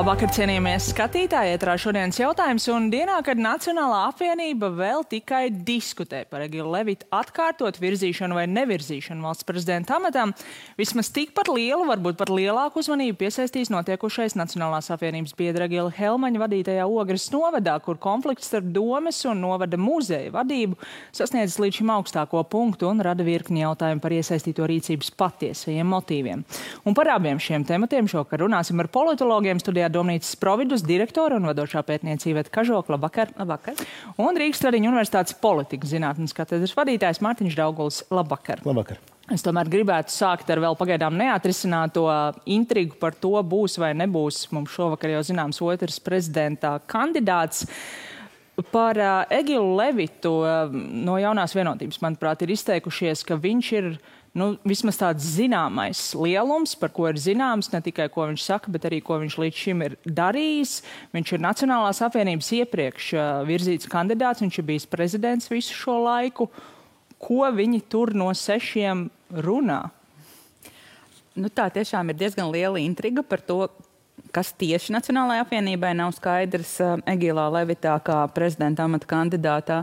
Labvakar, 0.00 0.30
cienījamies 0.32 0.86
skatītāji! 0.94 1.58
Ietrā 1.58 1.74
šodienas 1.76 2.16
jautājums 2.16 2.64
un 2.72 2.86
dienā, 2.88 3.18
kad 3.20 3.36
Nacionālā 3.36 3.98
apvienība 4.06 4.70
vēl 4.72 5.02
tikai 5.04 5.50
diskutē 5.52 6.22
par 6.24 6.40
Egilu 6.46 6.70
Levitu 6.72 7.04
atkārtot 7.12 7.76
virzīšanu 7.76 8.38
vai 8.38 8.46
nevirzīšanu 8.48 9.26
valsts 9.26 9.44
prezidenta 9.44 9.98
amatam, 9.98 10.32
vismaz 10.80 11.10
tikpat 11.12 11.50
lielu, 11.52 11.84
varbūt 11.90 12.16
pat 12.16 12.32
lielāku 12.32 12.80
uzmanību 12.80 13.18
piesaistīs 13.20 13.68
notiekušais 13.74 14.38
Nacionālās 14.40 14.88
apvienības 14.94 15.36
biedra 15.36 15.66
Egila 15.68 15.92
Helmaņa 15.92 16.40
vadītajā 16.46 16.88
Ogres 16.88 17.28
novadā, 17.34 17.76
kur 17.84 18.00
konflikts 18.00 18.48
starp 18.48 18.72
domes 18.72 19.20
un 19.28 19.44
novada 19.44 19.76
muzeja 19.76 20.32
vadību 20.38 20.80
sasniedzis 21.12 21.58
līdz 21.60 21.82
šim 21.82 21.92
augstāko 21.98 22.46
punktu 22.48 22.88
un 22.88 23.04
rada 23.04 23.28
virkni 23.28 23.66
jautājumu 23.66 24.00
par 24.00 24.16
iesaistīto 24.16 24.64
rīcības 24.64 25.12
patiesajiem 25.20 25.92
motīviem. 25.92 26.48
Un 26.88 26.96
par 26.96 27.12
abiem 27.18 27.36
šiem 27.36 27.68
tematiem 27.68 28.08
šokar 28.08 28.46
runāsim 28.46 28.80
ar 28.80 28.88
politologiem 28.88 29.60
studijā 29.60 29.89
Domnīcas 29.92 30.36
Providus 30.40 30.84
direktora 30.86 31.38
un 31.40 31.48
vadošā 31.50 31.82
pētniecība 31.86 32.46
Kažokla. 32.50 32.96
Labvakar. 32.96 33.32
Labvakar. 33.38 33.78
Un 34.20 34.38
Rīgas 34.38 34.62
Tradiņu 34.62 34.90
universitātes 34.90 35.36
politikas 35.40 35.92
zinātnes 35.94 36.34
katedras 36.36 36.74
vadītājs 36.76 37.22
Mārtiņš 37.24 37.56
Dauguls. 37.58 38.02
Labvakar. 38.10 38.62
Labvakar. 38.66 39.00
Es 39.30 39.44
tomēr 39.46 39.68
gribētu 39.70 40.10
sākt 40.10 40.48
ar 40.50 40.58
vēl 40.62 40.74
pagaidām 40.78 41.14
neatrisināto 41.18 42.08
intrigu 42.50 42.98
par 42.98 43.14
to, 43.14 43.36
būs 43.46 43.78
vai 43.78 43.92
nebūs 43.94 44.48
mums 44.50 44.72
šovakar 44.74 45.14
jau 45.14 45.20
zināms 45.28 45.60
otrs 45.62 46.00
prezidentā 46.02 46.74
kandidāts. 46.90 47.68
Par 48.74 48.98
uh, 48.98 49.22
Egilu 49.32 49.76
Levitu 49.78 50.34
uh, 50.42 50.72
no 50.74 51.14
jaunās 51.16 51.54
vienotības, 51.56 52.00
manuprāt, 52.02 52.42
ir 52.44 52.50
izteikušies, 52.52 53.22
ka 53.24 53.38
viņš 53.40 53.70
ir 53.78 53.86
uh, 53.94 54.19
nu, 54.36 54.50
vismaz 54.66 54.98
tāds 55.00 55.26
zināmais 55.36 56.00
lielums, 56.14 56.76
par 56.78 56.92
ko 56.94 57.08
ir 57.10 57.18
zināms 57.20 57.70
ne 57.72 57.80
tikai 57.82 58.08
ko 58.12 58.28
viņš 58.30 58.44
saka, 58.46 58.72
bet 58.72 58.86
arī 58.86 59.00
ko 59.02 59.18
viņš 59.22 59.36
līdz 59.42 59.62
šim 59.64 59.84
ir 59.86 59.96
darījis. 60.06 60.76
Viņš 61.16 61.34
ir 61.34 61.44
Nacionālās 61.44 62.02
apvienības 62.06 62.50
iepriekš 62.60 63.12
uh, 63.16 63.24
virzīts 63.48 63.90
kandidāts, 63.90 64.42
viņš 64.44 64.60
ir 64.60 64.68
bijis 64.70 64.88
prezidents 64.90 65.50
visu 65.50 65.76
šo 65.76 65.98
laiku. 66.06 66.50
Ko 67.20 67.42
viņi 67.52 67.82
tur 67.90 68.14
no 68.16 68.30
sešiem 68.36 69.08
runā? 69.44 69.82
Nu, 71.36 71.50
tā 71.52 71.68
tiešām 71.72 72.10
ir 72.10 72.18
diezgan 72.20 72.50
liela 72.52 72.80
intriga 72.82 73.22
par 73.26 73.42
to, 73.44 73.64
kas 74.34 74.52
tieši 74.54 74.94
Nacionālajai 74.94 75.42
apvienībai 75.44 75.92
nav 75.98 76.14
skaidrs 76.14 76.76
uh, 76.84 76.96
Egilā 77.10 77.48
Levitā 77.58 77.98
kā 78.04 78.22
prezidenta 78.34 78.86
amata 78.86 79.10
kandidātā. 79.10 79.82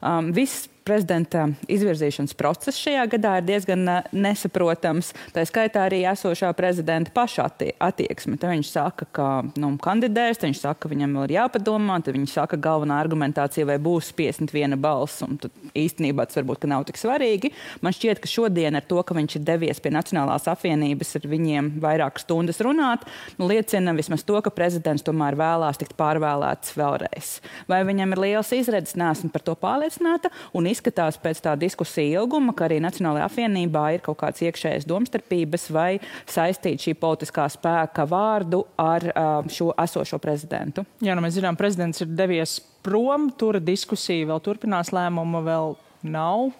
Um, 0.00 0.30
viss 0.32 0.68
prezidenta 0.86 1.46
izvirzīšanas 1.70 2.34
process 2.38 2.80
šajā 2.80 3.04
gadā 3.14 3.36
ir 3.40 3.46
diezgan 3.48 3.86
nesaprotams. 4.12 5.12
Tā 5.34 5.44
skaitā 5.48 5.84
arī 5.88 6.02
esošā 6.10 6.50
prezidenta 6.56 7.12
paša 7.14 7.48
attieksme. 7.82 8.38
Te 8.40 8.50
viņš 8.50 8.72
saka, 8.72 9.08
ka 9.16 9.28
nu, 9.60 9.72
kandidēs, 9.82 10.40
viņš 10.42 10.62
saka, 10.62 10.84
ka 10.84 10.92
viņam 10.92 11.16
vēl 11.18 11.28
ir 11.28 11.36
jāpadomā, 11.38 11.98
tad 12.04 12.16
viņš 12.16 12.36
saka, 12.38 12.56
ka 12.56 12.64
galvenā 12.68 12.98
argumentācija 13.02 13.68
vai 13.68 13.78
būs 13.82 14.10
51 14.16 14.78
balss, 14.80 15.22
un 15.26 15.38
tad 15.40 15.54
īstenībā 15.78 16.26
tas 16.26 16.40
varbūt 16.40 16.66
nav 16.70 16.86
tik 16.88 16.98
svarīgi. 17.00 17.52
Man 17.84 17.94
šķiet, 17.96 18.22
ka 18.22 18.30
šodien 18.30 18.78
ar 18.78 18.86
to, 18.86 19.00
ka 19.06 19.16
viņš 19.16 19.38
ir 19.38 19.46
devies 19.46 19.82
pie 19.82 19.92
Nacionālās 19.94 20.48
apvienības 20.50 21.16
ar 21.18 21.28
viņiem 21.30 21.72
vairākas 21.82 22.24
stundas 22.26 22.60
runāt, 22.64 23.06
nu, 23.38 23.48
liecina 23.50 23.94
vismaz 23.96 24.24
to, 24.26 24.38
ka 24.44 24.52
prezidents 24.54 25.04
tomēr 25.06 25.36
vēlās 25.38 25.80
tikt 25.80 25.96
pārvēlēts 25.98 26.74
vēlreiz. 26.78 27.32
Vai 27.70 27.82
viņam 27.88 28.16
ir 28.16 28.24
liels 28.24 28.52
izredzes, 28.56 28.98
neesmu 28.98 29.30
par 29.34 29.44
to 29.46 29.56
pārliecināta. 29.58 30.30
Un 30.56 30.70
izskatās 30.80 31.18
pēc 31.20 31.42
tā 31.44 31.54
diskusija 31.60 32.22
ilguma, 32.22 32.54
ka 32.56 32.66
arī 32.66 32.80
Nacionālajā 32.80 33.28
apvienībā 33.28 33.84
ir 33.94 34.04
kaut 34.04 34.18
kāds 34.22 34.40
iekšējais 34.46 34.88
domstarpības 34.88 35.68
vai 35.76 36.00
saistīt 36.24 36.80
šī 36.80 36.96
politiskā 37.00 37.46
spēka 37.52 38.06
vārdu 38.08 38.64
ar 38.80 39.06
uh, 39.10 39.50
šo 39.52 39.70
esošo 39.76 40.18
prezidentu. 40.22 40.86
Jā, 41.04 41.14
nu 41.14 41.24
mēs 41.24 41.36
zinām, 41.36 41.58
prezidents 41.60 42.00
ir 42.00 42.10
devies 42.16 42.58
prom, 42.84 43.28
tur 43.36 43.60
diskusija 43.60 44.30
vēl 44.30 44.40
turpinās, 44.44 44.94
lēmuma 44.96 45.44
vēl 45.44 45.76
nav. 46.02 46.50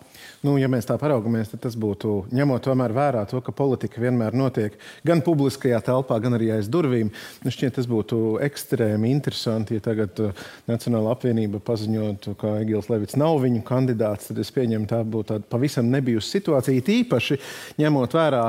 Nu, 0.45 0.55
ja 0.61 0.69
mēs 0.71 0.89
tā 0.89 0.97
paraugamies, 1.01 1.51
tad 1.53 1.63
tas 1.65 1.77
būtu 1.81 2.27
ņemot 2.35 2.69
vērā 2.97 3.25
to, 3.31 3.41
ka 3.45 3.53
politika 3.57 4.01
vienmēr 4.03 4.37
notiek 4.37 4.77
gan 5.07 5.23
publiskajā 5.25 5.81
telpā, 5.87 6.19
gan 6.23 6.37
arī 6.37 6.51
aiz 6.57 6.69
durvīm. 6.73 7.13
Nu, 7.45 7.53
šķiet, 7.53 7.77
tas 7.79 7.89
būtu 7.91 8.41
ekstrēmi 8.45 9.11
interesanti, 9.11 9.79
ja 9.79 9.85
tagad 9.85 10.21
uh, 10.23 10.45
Nacionāla 10.71 11.15
apvienība 11.15 11.63
paziņotu, 11.65 12.35
ka 12.41 12.57
Egils 12.65 12.91
Levits 12.93 13.19
nav 13.21 13.41
viņu 13.45 13.63
kandidāts. 13.67 14.31
Tad 14.31 14.43
es 14.43 14.53
pieņemu, 14.55 14.89
tā 14.91 15.03
būtu 15.05 15.35
tāda 15.35 15.49
pavisam 15.51 15.89
nebijusi 15.93 16.39
situācija, 16.39 16.87
tīpaši 16.91 17.41
ņemot 17.81 18.19
vērā 18.19 18.45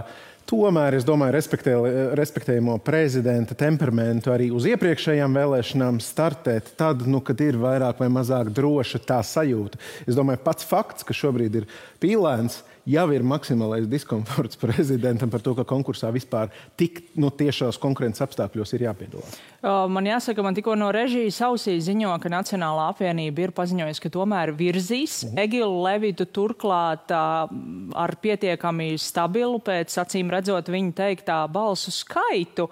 Tomēr 0.52 0.98
es 0.98 1.06
domāju, 1.08 1.32
respektē, 1.32 1.74
respektējamo 2.20 2.74
prezidenta 2.84 3.56
temperamentu 3.56 4.34
arī 4.34 4.50
uz 4.52 4.66
iepriekšējām 4.68 5.38
vēlēšanām 5.40 6.02
startēt 6.04 6.74
tad, 6.76 7.06
nu, 7.08 7.22
kad 7.24 7.40
ir 7.40 7.56
vairāk 7.62 8.02
vai 8.04 8.10
mazāk 8.12 8.50
droša 8.52 9.00
tā 9.08 9.22
sajūta. 9.24 9.80
Es 10.04 10.18
domāju, 10.18 10.42
pats 10.44 10.68
fakts, 10.68 11.08
ka 11.08 11.16
šobrīd 11.16 11.56
ir 11.62 11.70
pīlēns, 12.04 12.60
jau 12.90 13.06
ir 13.14 13.24
maksimālais 13.26 13.88
diskomforts 13.90 14.60
prezidentam 14.62 15.30
par 15.32 15.44
to, 15.44 15.54
ka 15.58 15.66
konkursā 15.68 16.12
vispār 16.14 16.52
tik 16.80 17.02
nu, 17.20 17.30
tiešās 17.30 17.80
konkurences 17.82 18.24
apstākļos 18.26 18.74
ir 18.76 18.86
jāpiedalās. 18.88 19.40
Man 19.62 20.08
jāsaka, 20.10 20.44
man 20.46 20.58
tikko 20.58 20.76
no 20.80 20.90
režijas 20.94 21.38
ausī 21.46 21.78
ziņo, 21.84 22.14
ka 22.22 22.32
Nacionālā 22.34 22.88
apvienība 22.94 23.46
ir 23.46 23.56
paziņojusi, 23.58 24.04
ka 24.06 24.14
tomēr 24.14 24.54
virzīs 24.58 25.22
uh 25.24 25.30
mhm. 25.30 25.38
-huh. 25.38 25.44
Egilu 25.46 25.84
Levitu 25.84 26.26
turklāt 26.26 27.12
ar 27.12 28.16
pietiekami 28.22 28.98
stabilu, 28.98 29.60
pēc 29.60 29.98
acīm 30.06 30.32
redzot 30.32 30.70
viņa 30.70 30.94
teiktā 30.94 31.44
balsu 31.52 31.92
skaitu. 31.92 32.70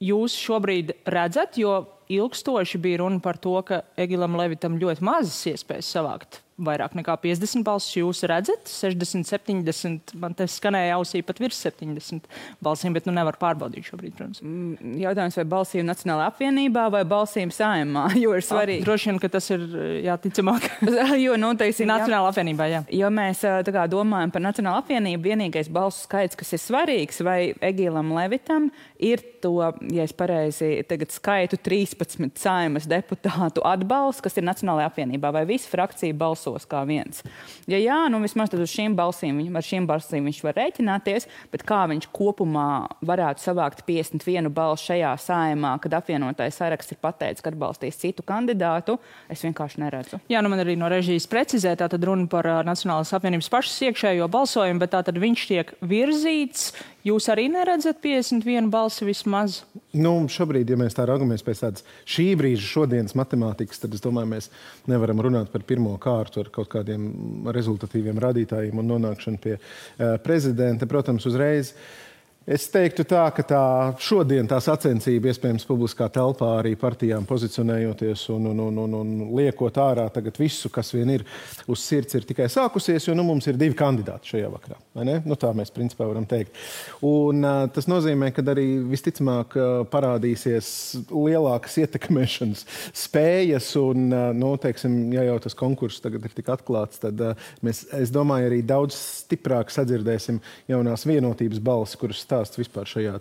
Jūs 0.00 0.32
šobrīd 0.36 0.92
redzat, 1.06 1.56
jo 1.56 1.86
ilgstoši 2.08 2.78
bija 2.78 2.98
runa 2.98 3.20
par 3.20 3.36
to, 3.36 3.62
ka 3.62 3.82
Egilam 3.96 4.36
Levitam 4.36 4.78
ļoti 4.78 5.02
mazas 5.02 5.46
iespējas 5.46 5.88
savākt 5.96 6.45
vairāk 6.56 6.94
nekā 6.96 7.16
50 7.20 7.64
balsis. 7.66 7.96
Jūs 7.98 8.22
redzat, 8.28 8.70
60, 8.70 9.26
70, 9.28 10.14
man 10.20 10.34
te 10.36 10.46
skanēja 10.50 10.96
ausī 10.96 11.22
pat 11.26 11.40
virs 11.42 11.58
70 11.66 12.28
balsīm, 12.64 12.96
bet 12.96 13.08
nu 13.08 13.14
nevar 13.16 13.36
pārbaudīt 13.40 13.90
šobrīd, 13.90 14.14
protams. 14.16 14.42
Mm, 14.44 14.96
jautājums, 15.02 15.36
vai 15.40 15.46
balsīm 15.52 15.86
Nacionālajā 15.88 16.30
apvienībā 16.32 16.86
vai 16.92 17.02
balsīm 17.08 17.52
saimā, 17.54 18.08
jo 18.22 18.32
ir 18.36 18.46
svarīgi. 18.46 18.82
Ah, 18.84 18.88
droši 18.88 19.12
vien, 19.12 19.20
ka 19.22 19.30
tas 19.36 19.50
ir, 19.52 19.66
jā, 20.06 20.16
ticamāk. 20.22 20.68
jo, 21.26 21.36
nu, 21.40 21.52
teiksim, 21.60 21.90
Nacionālajā 21.92 22.32
apvienībā, 22.32 22.70
jā. 22.72 22.82
Jo 23.02 23.12
mēs 23.14 23.44
kā, 23.68 23.86
domājam 23.92 24.32
par 24.34 24.44
Nacionālo 24.46 24.80
apvienību, 24.80 25.24
vienīgais 25.28 25.70
balsu 25.72 26.06
skaits, 26.06 26.38
kas 26.38 26.56
ir 26.56 26.62
svarīgs, 26.64 27.20
vai 27.26 27.38
Egīlam 27.64 28.14
Levitam 28.16 28.70
ir 28.96 29.20
to, 29.44 29.58
ja 29.92 30.06
es 30.06 30.14
pareizi 30.16 30.80
tagad 30.88 31.12
skaitu, 31.14 31.60
13 31.60 32.40
saimas 32.40 32.88
deputātu 32.88 33.64
atbalsts, 33.66 34.24
kas 34.24 34.40
ir 34.40 34.46
Nacionālajā 34.48 34.90
apvienībā, 34.90 35.30
vai 35.34 35.44
visa 35.48 35.68
frakcija 35.70 36.16
balso 36.16 36.45
balsos 36.46 36.66
kā 36.68 36.82
viens. 36.86 37.22
Ja 37.66 37.78
jā, 37.78 37.98
nu 38.10 38.20
vismaz 38.22 38.52
uz 38.54 38.70
šīm 38.70 38.96
balsīm, 38.96 39.40
ar 39.56 39.64
šīm 39.64 39.86
balsīm 39.88 40.26
viņš 40.28 40.42
var 40.46 40.56
rēķināties, 40.56 41.26
bet 41.52 41.64
kā 41.66 41.84
viņš 41.90 42.08
kopumā 42.14 42.86
varētu 43.06 43.42
savākt 43.42 43.84
51 43.86 44.50
balsu 44.54 44.92
šajā 44.92 45.12
saimā, 45.18 45.76
kad 45.82 45.98
apvienotais 45.98 46.56
saraksts 46.56 46.94
ir 46.94 47.00
pateicis, 47.02 47.42
ka 47.42 47.50
atbalstīs 47.52 47.98
citu 48.00 48.24
kandidātu, 48.26 48.98
es 49.32 49.42
vienkārši 49.44 49.82
neredzu. 49.82 50.20
Jā, 50.30 50.42
nu 50.42 50.52
man 50.52 50.62
arī 50.62 50.76
no 50.78 50.90
režijas 50.92 51.28
precizē, 51.30 51.74
tā 51.76 51.90
tad 51.90 52.04
runa 52.06 52.28
par 52.30 52.46
uh, 52.48 52.62
Nacionālās 52.66 53.12
apvienības 53.16 53.50
pašas 53.52 53.78
iekšējo 53.90 54.28
balsojumu, 54.32 54.82
bet 54.82 54.94
tā 54.94 55.02
tad 55.06 55.18
viņš 55.22 55.46
tiek 55.50 55.72
virzīts. 55.82 56.70
Jūs 57.06 57.28
arī 57.30 57.44
neredzat 57.52 58.00
51 58.02 58.66
balsi 58.72 59.06
vismaz? 59.06 59.60
Nu, 59.94 60.16
šobrīd, 60.32 60.72
ja 60.72 60.78
mēs 60.80 60.96
tā 60.96 61.04
raugamies 61.06 61.44
pēc 61.46 61.60
tādas 61.62 61.84
šī 62.02 62.32
brīža 62.40 62.66
šodienas 62.66 63.14
matemātikas, 63.18 63.78
tad 63.84 63.94
es 63.94 64.02
domāju, 64.02 64.32
mēs 64.32 64.50
nevaram 64.90 65.22
runāt 65.22 65.52
par 65.52 65.62
pirmo 65.68 65.92
kārtu 66.02 66.42
ar 66.42 66.50
kaut 66.54 66.72
kādiem 66.72 67.06
rezultatīviem 67.54 68.18
rādītājiem 68.24 68.82
un 68.82 68.90
nonākšanu 68.90 69.38
pie 69.44 69.54
uh, 69.54 70.16
prezidenta. 70.24 70.90
Protams, 70.90 71.28
uzreiz 71.30 71.70
uh, 71.76 72.05
Es 72.46 72.68
teiktu 72.70 73.02
tā, 73.02 73.24
ka 73.34 73.42
tā 73.42 73.60
šodien 73.98 74.46
tā 74.46 74.60
sacensība, 74.62 75.32
iespējams, 75.32 75.64
publiskā 75.66 76.06
telpā 76.14 76.52
arī 76.60 76.76
partijām 76.78 77.24
pozicionējoties 77.26 78.20
un, 78.36 78.44
un, 78.52 78.60
un, 78.68 78.76
un, 78.84 78.92
un 79.00 79.08
liekot 79.34 79.80
ārā 79.82 80.04
visu, 80.38 80.70
kas 80.70 80.92
vien 80.94 81.10
ir 81.10 81.24
uz 81.66 81.82
sirds, 81.82 82.14
ir 82.14 82.22
tikai 82.28 82.46
sākusies, 82.46 83.08
jo 83.08 83.16
nu, 83.18 83.24
mums 83.26 83.48
ir 83.50 83.58
divi 83.58 83.74
kandidāti 83.74 84.30
šajā 84.30 84.50
vakarā. 84.52 84.78
Nu, 85.26 85.34
tā 85.34 85.50
mēs 85.58 85.74
principā 85.74 86.06
varam 86.06 86.22
teikt. 86.22 86.54
Un, 87.02 87.42
tas 87.74 87.90
nozīmē, 87.90 88.30
ka 88.30 88.46
arī 88.54 88.68
visticamāk 88.92 89.58
parādīsies 89.90 90.70
lielākas 91.10 91.80
ietekmēšanas 91.82 92.62
spējas. 92.94 93.72
Un, 93.82 94.06
nu, 94.38 94.52
teiksim, 94.62 94.94
ja 95.18 95.26
jau 95.32 95.40
tas 95.48 95.58
konkurss 95.58 95.98
tagad 96.04 96.30
ir 96.30 96.38
tik 96.38 96.54
atklāts, 96.54 97.02
tad 97.02 97.26
mēs, 97.66 97.88
es 97.98 98.14
domāju, 98.14 98.52
arī 98.52 98.62
daudz 98.62 98.94
stiprāk 99.26 99.74
sadzirdēsim 99.74 100.38
jaunās 100.70 101.08
vienotības 101.10 101.58
balsi, 101.58 101.98
kuras 101.98 102.22
stāv 102.22 102.35
stāsts 102.36 102.60
vispār 102.60 102.88
šajā 102.88 103.14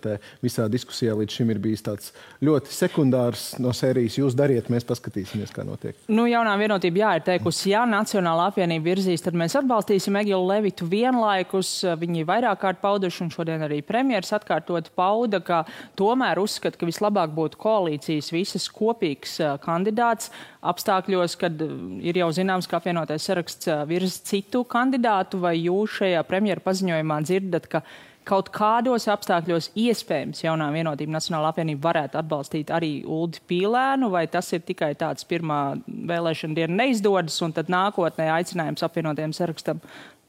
visā 0.44 0.67
diskusijā 0.71 1.15
līdz 1.15 1.38
šim 1.39 1.51
ir 1.53 1.59
bijis 1.63 1.83
tāds 1.85 2.12
ļoti 2.44 2.73
sekundārs 2.73 3.56
no 3.63 3.71
sērijas. 3.75 4.17
Jūs 4.19 4.35
dariet, 4.35 4.69
mēs 4.69 4.85
paskatīsimies, 4.88 5.53
kā 5.56 5.63
notiek. 5.67 5.95
Nu, 6.12 6.25
jaunā 6.27 6.56
vienotība 6.59 7.01
jā, 7.01 7.12
ir 7.19 7.25
teikusi, 7.25 7.71
ja 7.71 7.85
Nacionāla 7.88 8.50
apvienība 8.51 8.91
virzīs, 8.91 9.23
tad 9.23 9.38
mēs 9.38 9.56
atbalstīsim 9.59 10.17
Egilu 10.19 10.44
Levitu 10.50 10.88
vienlaikus. 10.89 11.71
Viņi 12.01 12.25
vairāk 12.27 12.62
kārt 12.63 12.81
pauduši, 12.83 13.23
un 13.25 13.31
šodien 13.33 13.63
arī 13.65 13.81
premjeras 13.85 14.33
atkārtot 14.35 14.91
pauda, 14.97 15.41
ka 15.44 15.63
tomēr 16.00 16.41
uzskata, 16.44 16.79
ka 16.79 16.89
vislabāk 16.89 17.33
būtu 17.35 17.59
koalīcijas 17.61 18.31
visas 18.35 18.68
kopīgs 18.73 19.38
kandidāts 19.63 20.31
apstākļos, 20.65 21.38
kad 21.39 21.61
ir 22.01 22.19
jau 22.19 22.31
zināms, 22.35 22.68
ka 22.69 22.79
apvienotais 22.79 23.25
saraksts 23.25 23.69
virz 23.89 24.19
citu 24.25 24.63
kandidātu, 24.68 25.39
vai 25.44 25.56
jūs 25.59 26.01
šajā 26.01 26.25
premjera 26.27 26.63
paziņojumā 26.65 27.21
dzirdat, 27.25 27.69
ka 27.69 27.83
kaut 28.25 28.50
kādos 28.54 29.07
apstākļos 29.12 29.69
iespējams 29.77 30.44
jaunā 30.44 30.68
vienotība 30.74 31.16
Nacionāla 31.16 31.51
apvienība 31.54 31.89
varētu 31.89 32.19
atbalstīt 32.19 32.74
arī 32.74 32.92
Uldi 33.06 33.42
Pīlēnu, 33.50 34.10
vai 34.13 34.25
tas 34.31 34.50
ir 34.56 34.63
tikai 34.66 34.94
tāds 35.00 35.27
pirmā 35.30 35.77
vēlēšana 35.86 36.57
diena 36.57 36.80
neizdodas, 36.83 37.38
un 37.45 37.54
tad 37.56 37.72
nākotnē 37.74 38.31
aicinājums 38.39 38.86
apvienotiem 38.86 39.36
sarakstam 39.36 39.81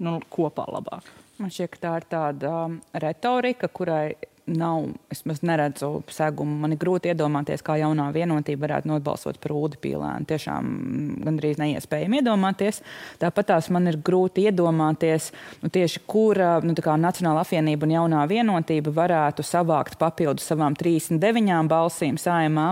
nu, 0.04 0.19
kopā 0.32 0.69
labāk? 0.72 1.08
Man 1.40 1.52
šķiet, 1.52 1.72
ka 1.75 1.82
tā 1.82 1.94
ir 2.00 2.08
tāda 2.12 2.52
um, 2.64 2.78
retorika, 2.96 3.69
kurai 3.69 4.14
nav, 4.46 4.87
es 5.10 5.25
neredzu 5.43 6.02
segumu. 6.12 6.54
Man 6.62 6.75
ir 6.75 6.81
grūti 6.81 7.10
iedomāties, 7.10 7.64
kā 7.66 7.76
jaunā 7.81 8.06
vienotība 8.14 8.66
varētu 8.66 8.90
nobalsot 8.90 9.40
par 9.43 9.54
ūdeni 9.56 9.81
pīlēnu. 9.82 10.28
Tiešām 10.31 10.69
gandrīz 11.26 11.58
neiespējami 11.60 12.20
iedomāties. 12.20 12.78
Tāpat 13.22 13.50
tās 13.50 13.70
man 13.75 13.90
ir 13.90 13.98
grūti 14.06 14.46
iedomāties, 14.46 15.32
nu, 15.64 15.70
tieši 15.72 16.02
kur 16.06 16.38
nu, 16.62 16.76
Nacionāla 16.76 17.43
apvienība 17.43 17.87
un 17.87 17.94
jaunā 17.96 18.22
vienotība 18.31 18.93
varētu 18.94 19.44
savākt 19.46 19.98
papildus 20.00 20.46
savām 20.49 20.76
39 20.78 21.66
balsīm 21.70 22.16
saimā, 22.20 22.69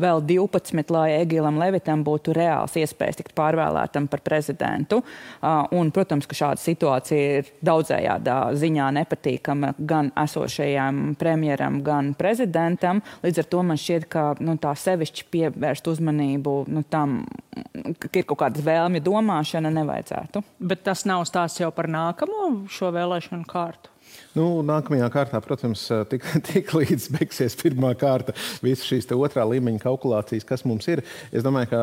vēl 0.00 0.22
12, 0.24 0.92
lai 0.94 1.18
Egilam 1.18 1.60
Levitam 1.60 2.02
būtu 2.06 2.32
reāls 2.36 2.76
iespējas 2.80 3.20
tikt 3.20 3.34
pārvēlētam 3.38 4.08
par 4.08 4.24
prezidentu. 4.24 5.02
Un, 5.42 5.92
protams, 5.94 6.26
ka 6.28 6.38
šāda 6.38 6.62
situācija 6.62 7.38
ir 7.38 7.52
daudzējādā 7.64 8.38
ziņā 8.58 8.88
nepatīkama 8.98 9.74
gan 9.78 10.10
esošajām 10.24 11.17
premjeram, 11.18 11.80
gan 11.84 12.12
prezidentam. 12.18 13.02
Līdz 13.24 13.42
ar 13.42 13.50
to 13.52 13.64
man 13.66 13.80
šķiet, 13.80 14.08
ka 14.12 14.24
nu, 14.44 14.56
tā 14.60 14.74
sevišķi 14.78 15.28
pievērst 15.34 15.90
uzmanību 15.92 16.56
nu, 16.72 16.84
tam, 16.90 17.20
ka 17.98 18.12
ir 18.14 18.26
kaut 18.28 18.42
kāda 18.44 18.64
vēlmju 18.64 19.04
domāšana, 19.06 19.72
nevajadzētu. 19.80 20.44
Bet 20.70 20.86
tas 20.88 21.04
nav 21.08 21.26
stāsts 21.28 21.62
jau 21.62 21.70
par 21.74 21.90
nākamo 21.90 22.50
šo 22.72 22.92
vēlēšanu 22.94 23.48
kārtu. 23.48 23.92
Nu, 24.36 24.60
nākamajā 24.66 25.08
kārtā, 25.12 25.40
protams, 25.44 25.84
tik, 26.10 26.24
tik 26.48 26.72
līdz 26.76 27.08
beigsies 27.16 27.56
pirmā 27.58 27.94
kārta, 27.98 28.34
visas 28.64 28.86
šīs 28.88 29.08
otrā 29.16 29.44
līmeņa 29.48 29.82
kalkulācijas, 29.82 30.46
kas 30.48 30.64
mums 30.68 30.88
ir. 30.90 31.02
Es 31.32 31.44
domāju, 31.46 31.70
ka, 31.72 31.82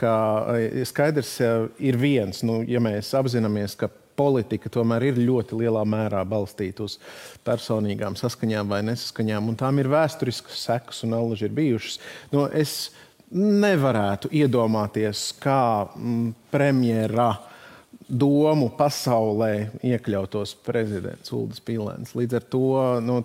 ka 0.00 0.14
skaidrs 0.88 1.36
ir 1.78 2.00
viens, 2.00 2.44
nu, 2.46 2.60
ja 2.68 2.82
mēs 2.82 3.12
apzināmies, 3.18 3.76
ka 3.80 3.90
politika 4.18 4.70
tomēr 4.72 5.10
ir 5.10 5.20
ļoti 5.20 5.58
lielā 5.60 5.84
mērā 5.88 6.22
balstīta 6.28 6.86
uz 6.86 6.96
personīgām 7.46 8.16
saskaņām 8.18 8.70
vai 8.70 8.82
nesaskaņām, 8.88 9.52
un 9.52 9.58
tām 9.60 9.78
ir 9.82 9.90
vēsturiskas 9.92 10.64
sekas 10.68 11.04
un 11.06 11.16
allaži 11.18 11.48
ir 11.48 11.54
bijušas. 11.56 12.00
No, 12.32 12.48
es 12.48 12.90
nevarētu 13.30 14.32
iedomāties, 14.34 15.30
kā 15.42 15.86
mm, 15.94 16.34
premjerā 16.50 17.30
domu 18.10 18.68
pasaulē 18.74 19.70
iekļautos 19.86 20.56
prezidents 20.66 21.32
Ulris 21.34 21.62
Pilēns. 21.64 22.14
Līdz 22.18 22.38
ar 22.40 22.46
to 22.52 22.62
nu, 23.04 23.18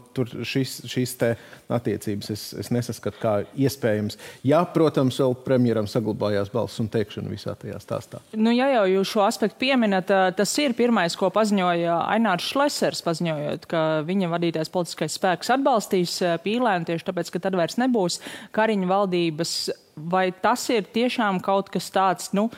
šis, 0.45 1.15
te 1.19 1.31
attiecības 1.73 2.29
es, 2.33 2.43
es 2.61 2.69
nesaskatu 2.73 3.21
kā 3.21 3.33
iespējams. 3.57 4.19
Jā, 4.45 4.61
protams, 4.75 5.17
vēl 5.21 5.35
premjeram 5.45 5.89
saglabājās 5.89 6.51
balss 6.53 6.81
un 6.83 6.89
teikšana 6.93 7.31
visā 7.31 7.55
tajā 7.59 7.79
stāstā. 7.81 8.21
Nu, 8.37 8.53
ja 8.53 8.69
jau 8.75 8.85
jūs 8.91 9.15
šo 9.15 9.25
aspektu 9.25 9.63
pieminat, 9.65 10.11
tas 10.37 10.53
ir 10.61 10.75
pirmais, 10.77 11.17
ko 11.17 11.31
paziņoja 11.33 11.97
Ainārs 12.15 12.51
Šlesers, 12.51 13.01
paziņojot, 13.05 13.65
ka 13.71 13.85
viņa 14.05 14.29
vadītais 14.35 14.71
politiskais 14.73 15.17
spēks 15.17 15.51
atbalstīs 15.57 16.19
Pīlēnu 16.45 16.91
tieši 16.91 17.09
tāpēc, 17.09 17.33
ka 17.33 17.41
tad 17.47 17.57
vairs 17.57 17.79
nebūs 17.81 18.21
Kariņa 18.55 18.91
valdības. 18.91 19.57
Vai 19.95 20.27
tas 20.43 20.65
ir 20.75 20.83
tiešām 20.91 21.37
kaut 21.39 21.69
kas 21.71 21.85
tāds, 21.95 22.33
nu, 22.35 22.49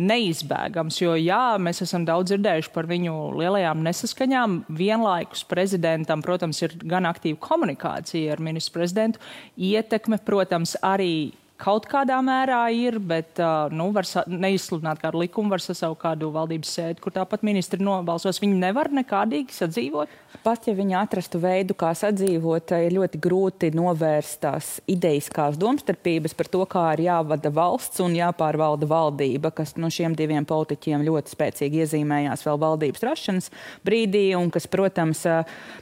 neizbēgams. 0.00 1.00
Jo, 1.02 1.16
jā, 1.20 1.56
mēs 1.62 1.82
esam 1.84 2.06
daudz 2.08 2.32
dzirdējuši 2.32 2.72
par 2.74 2.88
viņu 2.90 3.16
lielajām 3.40 3.82
nesaskaņām. 3.84 4.56
Vienlaikus 4.78 5.44
prezidentam, 5.48 6.24
protams, 6.24 6.62
ir 6.64 6.76
gan 6.80 7.08
aktīva 7.10 7.40
komunikācija 7.42 8.32
ar 8.32 8.42
ministru 8.44 8.80
prezidentu, 8.80 9.22
ietekme, 9.56 10.20
protams, 10.24 10.76
arī 10.80 11.32
kaut 11.62 11.86
kādā 11.90 12.18
mērā 12.24 12.64
ir, 12.74 12.98
bet 12.98 13.38
nu, 13.74 13.90
var 13.94 14.06
neizsludināt 14.26 15.02
kādu 15.02 15.22
likumu, 15.22 15.52
var 15.52 15.62
sasaukt 15.62 16.00
kādu 16.02 16.32
valdības 16.34 16.74
sēdi, 16.78 17.00
kur 17.02 17.14
tāpat 17.14 17.44
ministri 17.46 17.82
nobalsos. 17.82 18.40
Viņi 18.42 18.58
nevar 18.58 18.90
nekādīgi 18.94 19.54
sadzīvot. 19.54 20.18
Pat 20.42 20.66
ja 20.66 20.74
viņi 20.74 20.96
atrastu 20.98 21.38
veidu, 21.42 21.76
kā 21.78 21.92
sadzīvot, 21.94 22.72
ir 22.82 22.96
ļoti 22.96 23.20
grūti 23.22 23.70
novērst 23.76 24.40
tās 24.42 24.70
idejiskās 24.90 25.58
domstarpības 25.60 26.34
par 26.34 26.50
to, 26.50 26.64
kā 26.70 26.86
ir 26.96 27.04
jāvada 27.06 27.52
valsts 27.54 28.02
un 28.02 28.16
jāpārvalda 28.16 28.88
valdība, 28.90 29.52
kas 29.54 29.76
no 29.78 29.90
šiem 29.92 30.16
diviem 30.18 30.46
politiķiem 30.48 31.04
ļoti 31.06 31.36
spēcīgi 31.36 31.84
iezīmējās 31.84 32.42
vēl 32.48 32.58
valdības 32.64 33.06
rašanas 33.06 33.50
brīdī, 33.86 34.24
un 34.38 34.50
kas, 34.50 34.66
protams, 34.72 35.22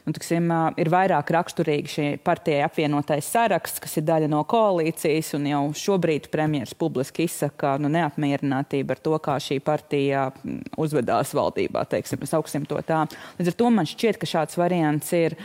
nu, 0.05 0.15
tiksim, 0.17 0.51
ir 0.83 0.93
vairāk 0.93 1.33
raksturīgi 1.39 1.95
šī 1.95 2.09
partija 2.27 2.69
apvienotais 2.69 3.31
saraksts, 3.33 3.81
kas 3.81 3.97
ir 3.97 4.09
daļa 4.11 4.29
no 4.35 4.43
koalīcijas 4.51 5.33
un 5.39 5.49
jau 5.49 5.65
šobrīd 5.77 6.29
premjeras 6.33 6.75
publiski 6.79 7.27
izsaka 7.29 7.77
nu, 7.81 7.91
neapmierinātību 7.93 8.95
ar 8.95 9.03
to, 9.03 9.17
kā 9.23 9.37
šī 9.43 9.61
partija 9.65 10.29
mm, 10.31 10.77
uzvedās 10.81 11.35
valdībā. 11.37 11.85
Teiksim. 11.91 12.23
Līdz 12.23 13.51
ar 13.53 13.59
to 13.59 13.71
man 13.75 13.89
šķiet, 13.89 14.21
ka 14.21 14.29
šāds 14.29 14.59
variants 14.61 15.13
ir. 15.17 15.37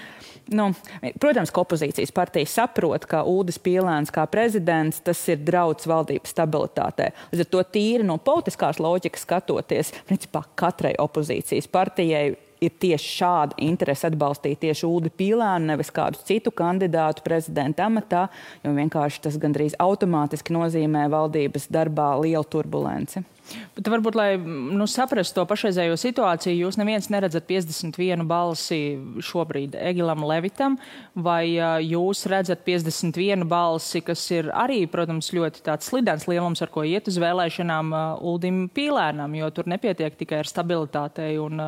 Nu, 0.53 0.67
protams, 1.17 1.49
ka 1.49 1.63
opozīcijas 1.63 2.11
partija 2.13 2.45
saprot, 2.45 3.07
ka 3.09 3.23
Ulris 3.25 3.57
Pīlēns 3.57 4.13
kā 4.13 4.27
prezidents 4.29 4.99
tas 5.05 5.23
ir 5.31 5.39
draudz 5.41 5.87
valdības 5.89 6.35
stabilitātei. 6.35 7.09
Līdz 7.31 7.45
ar 7.47 7.49
to 7.55 7.63
tīri 7.73 8.05
no 8.05 8.19
politiskās 8.21 8.77
loģikas 8.77 9.25
skatoties, 9.25 9.93
principā 10.05 10.43
katrai 10.59 10.93
opozīcijas 11.01 11.71
partijai 11.73 12.35
ir 12.65 12.73
tieši 12.81 13.11
šāda 13.19 13.59
interese 13.65 14.09
atbalstīt 14.09 14.61
tieši 14.63 14.87
Ulu 14.87 15.11
Pīlānu, 15.13 15.71
nevis 15.71 15.93
kādu 15.95 16.21
citu 16.27 16.53
kandidātu 16.55 17.25
prezidenta 17.25 17.87
amatā, 17.89 18.27
jo 18.63 18.73
vienkārši 18.75 19.23
tas 19.27 19.39
gandrīz 19.41 19.77
automātiski 19.81 20.55
nozīmē 20.55 21.07
valdības 21.13 21.69
darbā 21.73 22.13
lielu 22.23 22.45
turbulenci. 22.49 23.25
Bet 23.75 23.89
varbūt, 23.91 24.15
lai 24.17 24.29
nu, 24.39 24.87
saprastu 24.89 25.39
to 25.39 25.43
pašreizējo 25.49 25.97
situāciju, 25.99 26.65
jūs 26.65 26.77
neviens 26.79 27.09
neredzat 27.13 27.45
51 27.49 28.23
balsi 28.27 28.79
šobrīd 29.23 29.75
Egilam 29.77 30.23
Levitam, 30.25 30.77
vai 31.13 31.53
jūs 31.85 32.25
redzat 32.31 32.63
51 32.65 33.45
balsi, 33.49 34.01
kas 34.05 34.23
ir 34.33 34.49
arī, 34.55 34.81
protams, 34.89 35.29
ļoti 35.35 35.61
tāds 35.65 35.91
slidens 35.91 36.25
lielums, 36.29 36.63
ar 36.63 36.71
ko 36.73 36.85
iet 36.87 37.09
uz 37.11 37.19
vēlēšanām 37.21 37.93
Uldim 38.25 38.63
Pīlēnam, 38.73 39.35
jo 39.37 39.51
tur 39.53 39.69
nepietiek 39.69 40.17
tikai 40.17 40.41
ar 40.41 40.49
stabilitātei 40.49 41.35
un 41.41 41.61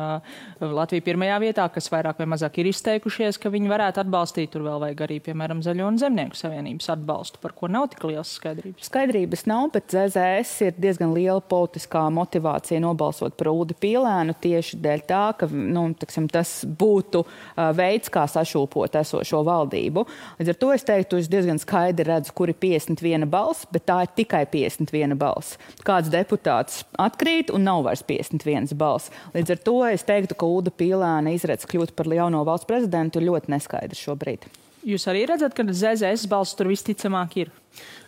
Latvija 0.58 1.06
pirmajā 1.06 1.38
vietā, 1.44 1.68
kas 1.72 1.90
vairāk 1.92 2.18
vai 2.22 2.28
mazāk 2.34 2.58
ir 2.58 2.72
izteikušies, 2.72 3.38
ka 3.38 3.52
viņi 3.54 3.70
varētu 3.70 4.02
atbalstīt, 4.02 4.50
tur 4.54 4.66
vēl 4.66 4.82
vajag 4.86 5.04
arī, 5.06 5.20
piemēram, 5.28 5.62
Zaļo 5.62 5.92
un 5.92 6.02
Zemnieku 6.02 6.38
savienības 6.38 6.90
atbalstu, 6.96 7.38
par 7.44 7.54
ko 7.54 7.70
nav 7.70 7.90
tik 7.94 8.08
liels 8.08 8.34
skaidrības. 8.40 8.88
Skaidrības 8.90 9.46
nav, 9.50 9.68
bet 9.76 9.92
ZZS 9.94 10.68
ir 10.68 10.78
diezgan 10.80 11.14
liela 11.14 11.38
politika 11.38 11.67
politiskā 11.68 12.06
motivācija 12.12 12.80
nobalsot 12.80 13.36
par 13.36 13.50
Ulu 13.52 13.76
Pīlēnu 13.78 14.34
tieši 14.40 14.78
dēļ 14.80 15.02
tā, 15.08 15.22
ka 15.38 15.48
nu, 15.52 15.84
tiksim, 15.98 16.28
tas 16.32 16.64
būtu 16.64 17.22
uh, 17.24 17.70
veids, 17.76 18.08
kā 18.08 18.24
sašūpot 18.28 18.96
esošo 19.00 19.42
valdību. 19.44 20.04
Līdz 20.38 20.52
ar 20.52 20.58
to 20.58 20.72
es 20.72 20.86
teiktu, 20.88 21.18
es 21.20 21.28
diezgan 21.28 21.60
skaidri 21.60 22.08
redzu, 22.08 22.32
kur 22.34 22.48
ir 22.48 22.56
51 22.58 23.28
balss, 23.28 23.66
bet 23.72 23.86
tā 23.88 24.02
ir 24.04 24.14
tikai 24.16 24.44
51 24.48 25.16
balss. 25.18 25.58
Kāds 25.84 26.10
deputāts 26.12 26.84
atkrīt 26.98 27.52
un 27.52 27.66
nav 27.68 27.84
vairs 27.86 28.04
51 28.06 28.72
balss. 28.78 29.12
Līdz 29.36 29.56
ar 29.56 29.64
to 29.68 29.76
es 29.90 30.06
teiktu, 30.08 30.38
ka 30.38 30.48
Ulu 30.48 30.72
Pīlēna 30.72 31.34
izredz 31.36 31.68
kļūt 31.68 31.94
par 31.98 32.08
jauno 32.08 32.44
valsts 32.48 32.68
prezidentu 32.68 33.22
ļoti 33.24 33.54
neskaidrs 33.54 34.08
šobrīd. 34.08 34.48
Jūs 34.88 35.04
arī 35.10 35.26
redzat, 35.28 35.52
ka 35.52 35.66
ZZS 35.68 36.28
balss 36.30 36.56
tur 36.56 36.70
visticamāk 36.70 37.34
ir. 37.42 37.50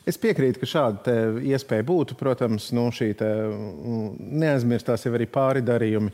Es 0.09 0.17
piekrītu, 0.19 0.63
ka 0.63 0.67
šāda 0.67 1.15
iespēja 1.45 1.85
būtu. 1.87 2.17
Protams, 2.17 2.71
nu, 2.73 2.87
šī 2.95 3.11
mm, 3.21 4.07
neaizmirstās 4.41 5.05
jau 5.05 5.13
arī 5.15 5.27
pāri 5.31 5.61
darījumi, 5.63 6.09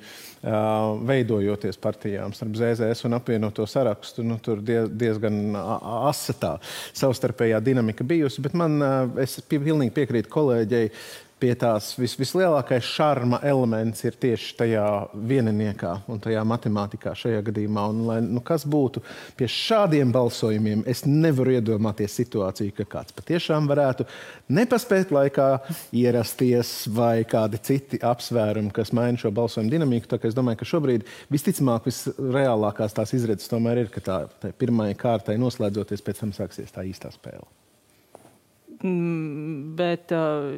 veidojoties 1.06 1.78
partijām 1.82 2.35
starp 2.35 2.58
ZZS 2.58 3.06
un 3.06 3.14
apvienoto 3.16 3.66
sarakstu. 3.70 4.25
Nu, 4.26 4.40
tur 4.42 4.58
diezgan 4.61 5.54
asa 5.56 6.35
tā 6.35 6.52
savstarpējā 6.99 7.62
dinamika 7.62 8.04
bijusi. 8.04 8.42
Bet 8.42 8.58
man, 8.58 8.80
es 9.23 9.38
pilnīgi 9.46 9.94
piekrītu 9.94 10.35
kolēģei, 10.35 10.90
pie 11.40 11.52
tās 11.59 11.90
vis, 11.99 12.14
vislielākais 12.16 12.87
šarma 12.97 13.40
elements 13.45 14.05
ir 14.07 14.16
tieši 14.21 14.55
tajā 14.57 14.87
vieniniekā 15.28 15.93
un 16.12 16.21
tajā 16.23 16.43
matemātikā 16.49 17.12
šajā 17.19 17.43
gadījumā. 17.50 17.85
Un, 17.93 18.00
lai, 18.09 18.19
nu, 18.25 18.40
kas 18.45 18.64
būtu 18.69 19.02
pie 19.37 19.49
šādiem 19.50 20.12
balsojumiem, 20.14 20.87
es 20.88 21.05
nevaru 21.09 21.57
iedomāties 21.59 22.16
situāciju, 22.23 22.75
ka 22.78 22.88
kāds 22.97 23.16
patiešām 23.16 23.69
varētu 23.69 24.07
nepaspēt 24.57 25.12
laikā 25.14 25.50
ierasties 25.97 26.73
vai 26.97 27.26
kādi 27.28 27.61
citi 27.69 28.00
apsvērumi, 28.00 28.73
kas 28.76 28.95
maina 28.97 29.21
šo 29.21 29.35
balsojumu 29.37 29.73
dinamiku. 29.73 30.09
Tā, 30.11 30.21
es 30.25 30.37
domāju, 30.37 30.62
ka 30.62 30.71
šobrīd 30.73 31.05
visticamāk 31.33 31.90
visreālākās 31.90 32.97
tās 32.97 33.12
izredzes 33.16 33.52
tomēr 33.52 33.85
ir, 33.85 33.93
ka 33.93 34.05
tā, 34.05 34.19
tā 34.40 34.55
pirmajai 34.57 34.97
kārtai 35.05 35.38
noslēdzoties, 35.43 36.05
pēc 36.07 36.25
tam 36.25 36.37
sāksies 36.37 36.73
tā 36.73 36.88
īstā 36.88 37.12
spēle. 37.12 37.45
Mm, 38.87 39.75
bet, 39.76 40.12
uh, 40.14 40.55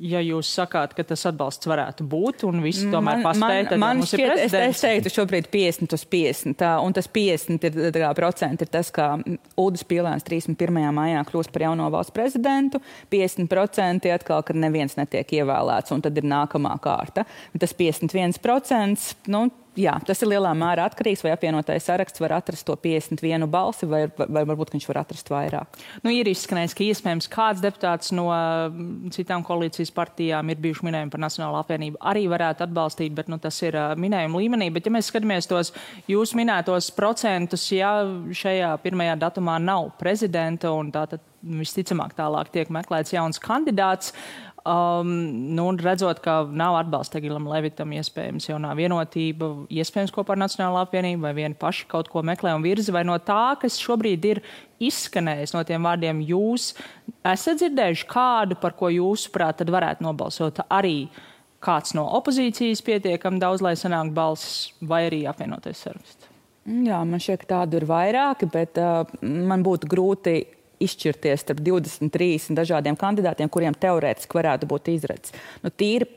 ja 0.00 0.20
jūs 0.24 0.48
sakāt, 0.52 0.92
ka 0.96 1.04
tas 1.06 1.22
atbalsts 1.28 1.68
varētu 1.68 2.04
būt 2.08 2.44
un 2.48 2.60
viss 2.64 2.84
tomēr 2.92 3.22
paspēj, 3.24 3.62
tad 3.70 3.80
man 3.80 4.02
šķiet, 4.04 4.32
es, 4.46 4.56
es 4.56 4.82
teiktu 4.84 5.12
šobrīd 5.14 5.48
50 5.52 5.96
uz 5.96 6.04
50. 6.12 6.58
Tā, 6.60 6.72
un 6.84 6.96
tas 6.96 7.08
50 7.10 7.68
ir, 7.68 7.78
tā, 7.96 8.10
procenti 8.18 8.66
ir 8.66 8.72
tas, 8.72 8.90
kā 8.94 9.12
Uldis 9.60 9.86
Pīlēns 9.88 10.26
31. 10.26 10.80
maijā 10.96 11.24
kļūst 11.30 11.54
par 11.54 11.66
jauno 11.68 11.88
valsts 11.94 12.16
prezidentu. 12.16 12.82
50% 13.12 14.12
atkal, 14.16 14.44
kad 14.46 14.60
neviens 14.60 14.98
netiek 15.00 15.36
ievēlēts, 15.40 15.94
un 15.96 16.04
tad 16.04 16.20
ir 16.20 16.28
nākamā 16.28 16.76
kārta. 16.84 17.24
Tas 17.60 17.76
51%, 17.76 19.30
nu, 19.32 19.46
jā, 19.78 19.92
tas 20.06 20.20
ir 20.22 20.30
lielā 20.32 20.50
mērā 20.56 20.86
atkarīgs, 20.88 21.22
vai 21.24 21.32
apvienotais 21.34 21.86
saraksts 21.86 22.22
var 22.22 22.34
atrast 22.38 22.66
to 22.66 22.74
51 22.80 23.46
balsi, 23.50 23.86
vai, 23.90 24.02
vai, 24.18 24.42
varbūt 24.48 24.74
viņš 24.74 24.86
var 24.90 25.02
atrast 25.02 25.30
vairāk. 25.30 25.78
Nu, 26.04 26.12
ir 26.14 26.28
izskanējis, 26.30 26.74
ka 26.76 26.86
iespējams 26.86 27.30
kāds 27.32 27.62
deputāts 27.64 28.12
no 28.16 28.28
mm, 28.32 29.12
citām 29.14 29.44
koalīcijas 29.46 29.92
partijām 29.94 30.50
ir 30.50 30.60
bijuši 30.62 30.86
minējumi 30.88 31.14
par 31.14 31.24
Nacionālo 31.24 31.62
apvienību, 31.62 32.00
arī 32.12 32.26
varētu 32.30 32.66
atbalstīt, 32.66 33.14
bet 33.16 33.30
nu, 33.32 33.40
tas 33.42 33.60
ir 33.66 33.78
minējuma 34.00 34.42
līmenī. 34.42 34.70
Bet, 34.74 34.88
ja 34.88 34.94
mēs 34.94 35.10
skatāmies 35.12 35.50
tos 35.50 35.74
jūs 36.10 36.34
minētos 36.38 36.90
procentus, 36.96 37.68
ja 37.74 37.94
šajā 38.34 38.74
pirmajā 38.84 39.18
datumā 39.20 39.58
nav 39.62 39.92
prezidenta 40.00 40.74
un 40.74 40.92
tātad 40.94 41.24
visticamāk 41.40 42.12
tālāk 42.18 42.50
tiek 42.52 42.68
meklēts 42.68 43.14
jauns 43.14 43.40
kandidāts, 43.40 44.10
uh, 44.12 44.49
Um, 44.60 45.08
nu, 45.56 45.64
redzot, 45.80 46.18
ka 46.20 46.42
nav 46.44 46.74
atbalsta 46.82 47.16
Egilam 47.16 47.46
Levitam, 47.48 47.94
iespējams, 47.96 48.50
jaunā 48.50 48.74
vienotība, 48.76 49.48
iespējams, 49.72 50.12
kopā 50.12 50.34
ar 50.34 50.42
Nacionālo 50.42 50.82
apvienību, 50.82 51.22
vai 51.24 51.32
vieni 51.38 51.56
paši 51.56 51.86
kaut 51.88 52.10
ko 52.12 52.20
meklē 52.26 52.52
un 52.58 52.66
virza, 52.66 52.92
vai 52.92 53.06
no 53.08 53.16
tā, 53.24 53.56
kas 53.62 53.78
šobrīd 53.80 54.26
ir 54.28 54.42
izskanējis 54.84 55.56
no 55.56 55.64
tiem 55.64 55.88
vārdiem, 55.88 56.20
jūs 56.28 56.74
esat 57.24 57.62
dzirdējuši 57.62 58.08
kādu, 58.10 58.60
par 58.60 58.76
ko 58.76 58.92
jūsuprāt, 58.92 59.62
tad 59.62 59.72
varētu 59.72 60.04
nobalsot 60.04 60.60
arī 60.68 61.08
kāds 61.64 61.96
no 61.96 62.04
opozīcijas 62.20 62.84
pietiekami 62.84 63.40
daudz, 63.40 63.64
lai 63.64 63.76
sanāktu 63.80 64.16
balsis, 64.16 64.74
vai 64.84 65.06
arī 65.08 65.24
apvienoties 65.28 65.86
saraksts? 65.86 66.28
Jā, 66.68 67.00
man 67.08 67.20
šķiet, 67.20 67.46
ka 67.46 67.54
tādu 67.54 67.80
ir 67.80 67.88
vairāki, 67.88 68.48
bet 68.52 68.76
uh, 68.80 69.08
man 69.24 69.64
būtu 69.64 69.88
grūti 69.88 70.42
izšķirties 70.80 71.44
starp 71.44 71.60
23 71.64 72.54
dažādiem 72.56 72.96
kandidātiem, 72.98 73.50
kuriem 73.52 73.76
teorētiski 73.76 74.38
varētu 74.38 74.68
būt 74.70 74.90
izredzes. 74.94 75.34
Nu, 75.64 75.70
tīri 75.70 76.08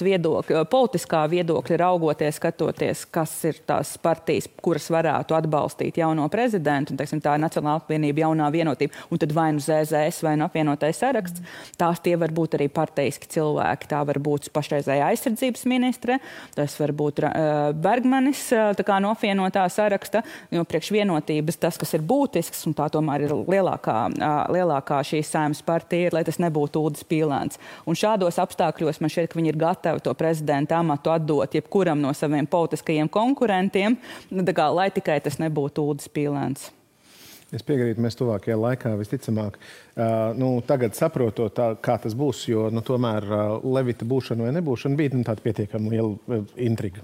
viedokļa, 0.00 0.64
politiskā 0.70 1.22
viedokļa 1.30 1.78
raugoties, 1.82 2.38
skatoties, 2.40 3.04
kas 3.12 3.32
ir 3.48 3.60
tās 3.68 3.92
partijas, 4.00 4.48
kuras 4.62 4.88
varētu 4.92 5.36
atbalstīt 5.36 6.00
jauno 6.00 6.28
prezidentu, 6.32 6.94
un, 6.94 7.00
teiksim, 7.00 7.20
tā 7.24 7.36
ir 7.36 7.44
Nacionāla 7.44 7.82
apvienība, 7.82 8.24
jaunā 8.24 8.48
vienotība, 8.54 9.06
un 9.10 9.20
tad 9.20 9.34
vai 9.36 9.50
nu 9.56 9.62
ZZS 9.64 10.24
vai 10.24 10.36
nu 10.40 10.46
apvienotais 10.46 11.00
saraksts. 11.00 11.44
Tās 11.80 12.00
tie 12.04 12.16
var 12.20 12.32
būt 12.36 12.56
arī 12.58 12.70
parteiski 12.72 13.28
cilvēki. 13.36 13.90
Tā 13.90 14.00
var 14.06 14.20
būt 14.22 14.50
pašreizējā 14.54 15.10
aizsardzības 15.12 15.66
ministre, 15.70 16.18
tas 16.56 16.76
var 16.80 16.94
būt 16.96 17.22
uh, 17.26 17.70
Bergmanis 17.76 18.46
uh, 18.56 18.72
no 19.00 19.12
apvienotā 19.14 19.66
saraksta, 19.72 20.22
jo 20.52 20.64
priekš 20.68 20.92
vienotības 20.94 21.60
tas, 21.60 21.78
kas 21.80 21.94
ir 21.96 22.04
būtisks, 22.06 22.64
un 22.68 22.76
tā 22.76 22.88
tomēr 22.92 23.26
ir 23.26 23.34
lielākā 23.34 23.89
lielākā, 23.90 24.30
lielākā 24.54 25.00
šīs 25.06 25.30
sēmas 25.32 25.62
partija 25.66 26.08
ir, 26.08 26.16
lai 26.16 26.24
tas 26.26 26.40
nebūtu 26.42 26.82
Ulris 26.82 27.04
Pīlēns. 27.04 27.60
Un 27.88 27.98
šādos 27.98 28.40
apstākļos 28.42 29.00
man 29.00 29.12
šķiet, 29.12 29.30
ka 29.32 29.40
viņi 29.40 29.52
ir 29.52 29.60
gatavi 29.60 30.04
to 30.04 30.14
prezidenta 30.14 30.78
amatu 30.80 31.12
atdot 31.14 31.54
jebkuram 31.54 32.00
no 32.00 32.12
saviem 32.16 32.48
politiskajiem 32.50 33.08
konkurentiem, 33.08 33.98
nu, 34.30 34.44
kā, 34.54 34.68
lai 34.74 34.90
tikai 34.94 35.20
tas 35.24 35.40
nebūtu 35.42 35.84
Ulris 35.90 36.10
Pīlēns. 36.10 36.70
Es 37.50 37.64
piekrītu, 37.66 38.02
mēs 38.02 38.14
tuvākajā 38.18 38.54
laikā 38.54 38.92
visticamāk 39.00 39.58
Uh, 40.00 40.36
nu, 40.38 40.62
tagad 40.64 40.94
saprotot, 40.96 41.50
tā, 41.52 41.64
kā 41.82 41.96
tas 42.00 42.14
būs, 42.16 42.44
jo 42.48 42.68
nu, 42.72 42.80
tomēr 42.86 43.24
uh, 43.26 43.64
Levita 43.74 44.06
būšana 44.08 44.46
vai 44.46 44.52
nebūšana 44.54 44.96
bija 44.96 45.12
nu, 45.12 45.24
tāda 45.26 45.42
pietiekami 45.44 45.90
liela 45.92 46.38
intriga. 46.56 47.02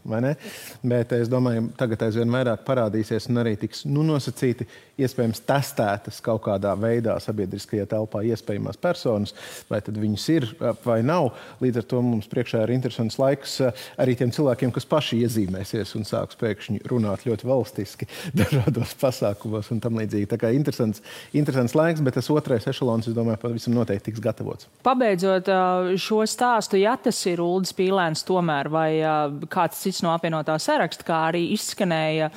Bet 0.87 1.13
es 1.13 1.29
domāju, 1.29 1.67
tagad 1.77 2.07
aizvien 2.07 2.31
vairāk 2.33 2.63
parādīsies 2.65 3.27
un 3.29 3.43
arī 3.43 3.57
tiks 3.61 3.83
nu, 3.91 4.05
nosacīti, 4.07 4.65
iespējams, 5.03 5.43
testētas 5.45 6.23
kaut 6.25 6.45
kādā 6.47 6.73
veidā 6.79 7.19
sabiedriskajā 7.21 7.89
telpā 7.91 8.23
iespējamās 8.31 8.81
personas, 8.81 9.35
vai 9.69 9.83
tad 9.85 9.99
viņas 10.01 10.29
ir 10.33 10.49
vai 10.87 11.01
nav. 11.05 11.33
Līdz 11.61 11.83
ar 11.83 11.89
to 11.91 12.01
mums 12.07 12.31
priekšā 12.33 12.63
ir 12.65 12.75
interesants 12.79 13.19
laiks 13.21 13.59
arī 13.99 14.17
tiem 14.17 14.33
cilvēkiem, 14.33 14.73
kas 14.73 14.89
paši 14.89 15.21
iezīmēsies 15.27 15.93
un 15.99 16.09
sāks 16.09 16.39
pēkšņi 16.41 16.87
runāt 16.89 17.27
ļoti 17.29 17.51
valstiski 17.51 18.09
dažādos 18.41 18.97
pasākumos 19.03 19.75
un 19.75 19.85
tam 19.85 20.01
līdzīgi. 20.01 20.31
Tā 20.37 20.43
kā 20.45 20.53
interesants, 20.53 21.01
interesants 21.37 21.75
laiks, 21.77 22.03
bet 22.05 22.19
tas 22.19 22.29
otrais 22.33 22.67
ešalons, 22.69 23.09
es 23.09 23.17
domāju, 23.17 23.41
pavisam 23.41 23.75
noteikti 23.77 24.11
tiks 24.11 24.21
gatavots. 24.23 24.69
Pabeidzot 24.85 25.49
šo 26.01 26.21
stāstu, 26.29 26.77
ja 26.81 26.93
tas 27.01 27.19
ir 27.31 27.41
Ulris 27.41 27.73
Pīlēns 27.77 28.25
tomēr 28.29 28.69
vai 28.73 28.91
kāds 29.53 29.81
cits 29.81 30.03
no 30.05 30.13
apvienotā 30.13 30.59
saraksta, 30.61 31.07
kā 31.09 31.23
arī 31.31 31.47
izskanēja 31.57 32.31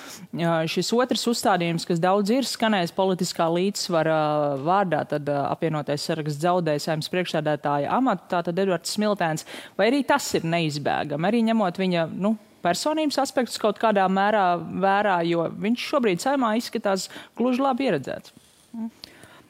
šis 0.72 0.94
otrs 0.96 1.28
uzstādījums, 1.34 1.88
kas 1.90 2.00
daudz 2.02 2.32
ir 2.34 2.48
skanējis 2.48 2.96
politiskā 2.96 3.50
līdzsvara 3.52 4.20
vārdā, 4.64 5.04
tad 5.10 5.30
apvienotais 5.30 6.08
saraksts 6.08 6.40
zaudēja 6.40 6.88
saimnes 6.88 7.12
priekšsēdētāja 7.12 7.92
amatu, 8.00 8.30
tātad 8.32 8.64
Edvards 8.64 8.96
Smiltēns, 8.96 9.48
vai 9.76 9.92
arī 9.92 10.06
tas 10.08 10.32
ir 10.40 10.48
neizbēgami, 10.48 11.28
arī 11.28 11.44
ņemot 11.52 11.84
viņa, 11.84 12.08
nu, 12.16 12.38
personības 12.64 13.20
aspektus 13.24 13.60
kaut 13.62 13.80
kādā 13.82 14.08
mērā 14.12 14.48
vērā, 14.60 15.20
jo 15.30 15.50
viņš 15.60 15.86
šobrīd 15.92 16.24
saimā 16.24 16.56
izskatās 16.60 17.10
gluži 17.38 17.64
labi 17.66 17.90
ieredzēts. 17.90 18.36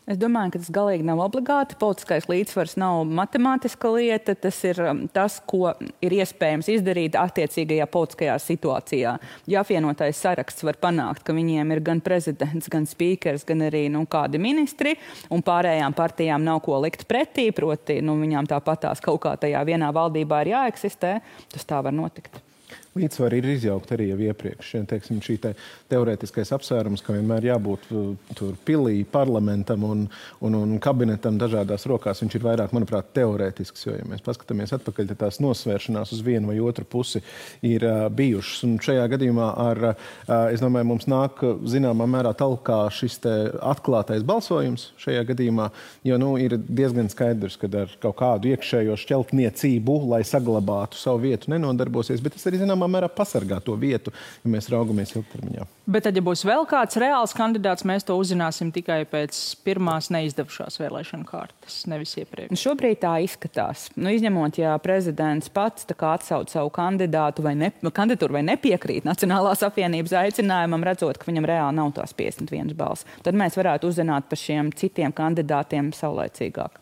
Es 0.10 0.18
domāju, 0.18 0.56
ka 0.56 0.60
tas 0.64 0.72
galīgi 0.74 1.06
nav 1.06 1.20
obligāti. 1.22 1.76
Politiskais 1.78 2.26
līdzsvars 2.26 2.74
nav 2.82 3.04
matemātiska 3.14 3.92
lieta. 3.94 4.34
Tas 4.34 4.58
ir 4.66 4.80
um, 4.82 5.04
tas, 5.14 5.36
ko 5.46 5.76
ir 6.02 6.16
iespējams 6.18 6.72
izdarīt 6.74 7.18
attiecīgajā 7.20 7.86
politiskajā 7.94 8.40
situācijā. 8.42 9.14
Ja 9.54 9.62
apvienotais 9.62 10.18
saraksts 10.18 10.66
var 10.66 10.82
panākt, 10.82 11.22
ka 11.28 11.38
viņiem 11.38 11.76
ir 11.76 11.84
gan 11.86 12.02
prezidents, 12.02 12.72
gan 12.74 12.90
spīkers, 12.90 13.46
gan 13.46 13.68
arī 13.70 13.86
nu, 13.94 14.02
kādi 14.10 14.42
ministri, 14.42 14.98
un 15.30 15.46
pārējām 15.46 15.94
partijām 15.94 16.42
nav 16.42 16.64
ko 16.66 16.82
likt 16.82 17.06
pretī, 17.10 17.52
proti, 17.54 18.02
nu, 18.02 18.18
viņām 18.18 18.50
tāpatās 18.50 19.06
kaut 19.06 19.22
kā 19.28 19.38
tajā 19.46 19.62
vienā 19.70 19.94
valdībā 19.94 20.42
ir 20.42 20.56
jāeksistē, 20.56 21.20
tas 21.54 21.70
tā 21.70 21.86
var 21.86 21.94
notikt. 21.94 22.49
Līdzsvari 23.00 23.40
ir 23.40 23.48
izjaukti 23.54 23.96
arī 23.96 24.10
jau 24.10 24.18
iepriekš. 24.28 24.74
Ja, 24.76 24.84
teiksim, 24.90 25.22
šī 25.24 25.38
te 25.44 25.54
teorētiskais 25.92 26.52
apsvērums, 26.56 27.04
ka 27.06 27.16
vienmēr 27.16 27.48
jābūt 27.50 27.88
uh, 27.94 28.10
tur 28.36 28.58
pilī, 28.68 29.04
parlamentam 29.08 29.86
un, 29.88 30.06
un, 30.44 30.58
un 30.60 30.74
kabinetam 30.84 31.40
dažādās 31.40 31.88
rokās, 31.90 32.20
viņš 32.24 32.36
ir 32.36 32.46
vairāk, 32.46 32.74
manuprāt, 32.76 33.14
teorētisks. 33.16 33.86
Jo, 33.88 33.96
ja 34.02 34.08
mēs 34.10 34.24
paskatāmies 34.26 34.74
atpakaļ, 34.76 35.12
tad 35.14 35.22
tās 35.24 35.40
nosvēršanās 35.44 36.12
uz 36.16 36.24
vienu 36.26 36.52
vai 36.52 36.58
otru 36.64 36.88
pusi 36.90 37.24
ir 37.66 37.86
uh, 37.88 38.08
bijušas. 38.12 38.66
Un 38.68 38.76
šajā 38.84 39.08
gadījumā 39.16 39.52
ar, 39.64 39.84
uh, 39.94 40.36
es 40.52 40.64
domāju, 40.64 40.90
mums 40.92 41.08
nāk 41.10 41.44
zināmā 41.70 42.10
mērā 42.10 42.34
talkā 42.38 42.82
šis 42.94 43.20
atklātais 43.64 44.26
balsojums 44.28 44.90
šajā 45.00 45.24
gadījumā, 45.32 45.70
jo 46.08 46.20
nu, 46.22 46.34
ir 46.42 46.58
diezgan 46.60 47.10
skaidrs, 47.12 47.58
ka 47.60 47.70
ar 47.84 47.96
kaut 48.04 48.18
kādu 48.20 48.52
iekšējo 48.54 48.98
šķeltniecību, 49.00 49.96
lai 50.12 50.22
saglabātu 50.28 51.00
savu 51.00 51.24
vietu, 51.28 51.52
nenodarbosies. 51.54 52.22
Bet 52.24 52.36
tas 52.36 52.48
arī, 52.50 52.62
zinām, 52.62 52.89
zināmā 52.90 53.00
mērā 53.00 53.10
pasargā 53.14 53.60
to 53.64 53.76
vietu, 53.78 54.12
ja 54.44 54.50
mēs 54.50 54.70
raugamies 54.70 55.14
ilgtermiņā. 55.16 55.68
Bet 55.90 56.06
tad, 56.06 56.16
ja 56.16 56.22
būs 56.22 56.44
vēl 56.46 56.66
kāds 56.70 56.98
reāls 56.98 57.34
kandidāts, 57.34 57.86
mēs 57.86 58.06
to 58.06 58.16
uzzināsim 58.18 58.72
tikai 58.72 59.06
pēc 59.10 59.38
pirmās 59.66 60.10
neizdevušās 60.14 60.80
vēlēšana 60.80 61.26
kārtas, 61.26 61.86
nevis 61.90 62.16
iepriekš. 62.20 62.52
Nu, 62.54 62.60
šobrīd 62.60 63.02
tā 63.02 63.16
izskatās. 63.26 63.90
Nu, 63.98 64.12
izņemot, 64.14 64.60
ja 64.62 64.76
prezidents 64.78 65.50
pats 65.50 65.88
atsauc 65.90 66.50
savu 66.52 66.70
kandidātu 66.70 67.46
vai, 67.46 67.56
ne, 67.58 67.72
kandidatūru 67.82 68.38
vai 68.38 68.44
nepiekrīt 68.46 69.08
Nacionālās 69.08 69.64
apvienības 69.66 70.14
aicinājumam, 70.22 70.86
redzot, 70.86 71.18
ka 71.18 71.30
viņam 71.30 71.50
reāli 71.50 71.80
nav 71.80 71.94
tās 71.98 72.14
51 72.18 72.76
balss, 72.78 73.08
tad 73.26 73.38
mēs 73.38 73.58
varētu 73.58 73.90
uzzināt 73.90 74.30
par 74.30 74.40
šiem 74.40 74.74
citiem 74.78 75.16
kandidātiem 75.16 75.94
saulēcīgāk. 75.96 76.78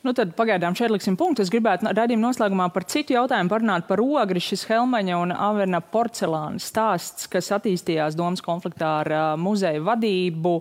Nu, 0.00 0.14
tad 0.16 0.30
pagaidām 0.32 0.72
šeit 0.72 0.88
liksim 0.94 1.12
punktu. 1.20 1.42
Es 1.44 1.50
gribētu 1.52 1.90
raidījuma 1.92 2.30
noslēgumā 2.30 2.70
par 2.72 2.86
citu 2.88 3.12
jautājumu 3.12 3.50
parunāt 3.52 3.84
par 3.84 4.00
ogri. 4.00 4.40
Šis 4.40 4.62
Helmaņa 4.70 5.18
un 5.20 5.34
Averna 5.34 5.82
porcelāna 5.84 6.56
stāsts, 6.56 7.26
kas 7.28 7.50
attīstījās 7.52 8.16
domas 8.16 8.40
konfliktā 8.40 8.88
ar 9.02 9.10
uh, 9.12 9.24
muzeja 9.36 9.82
vadību. 9.84 10.54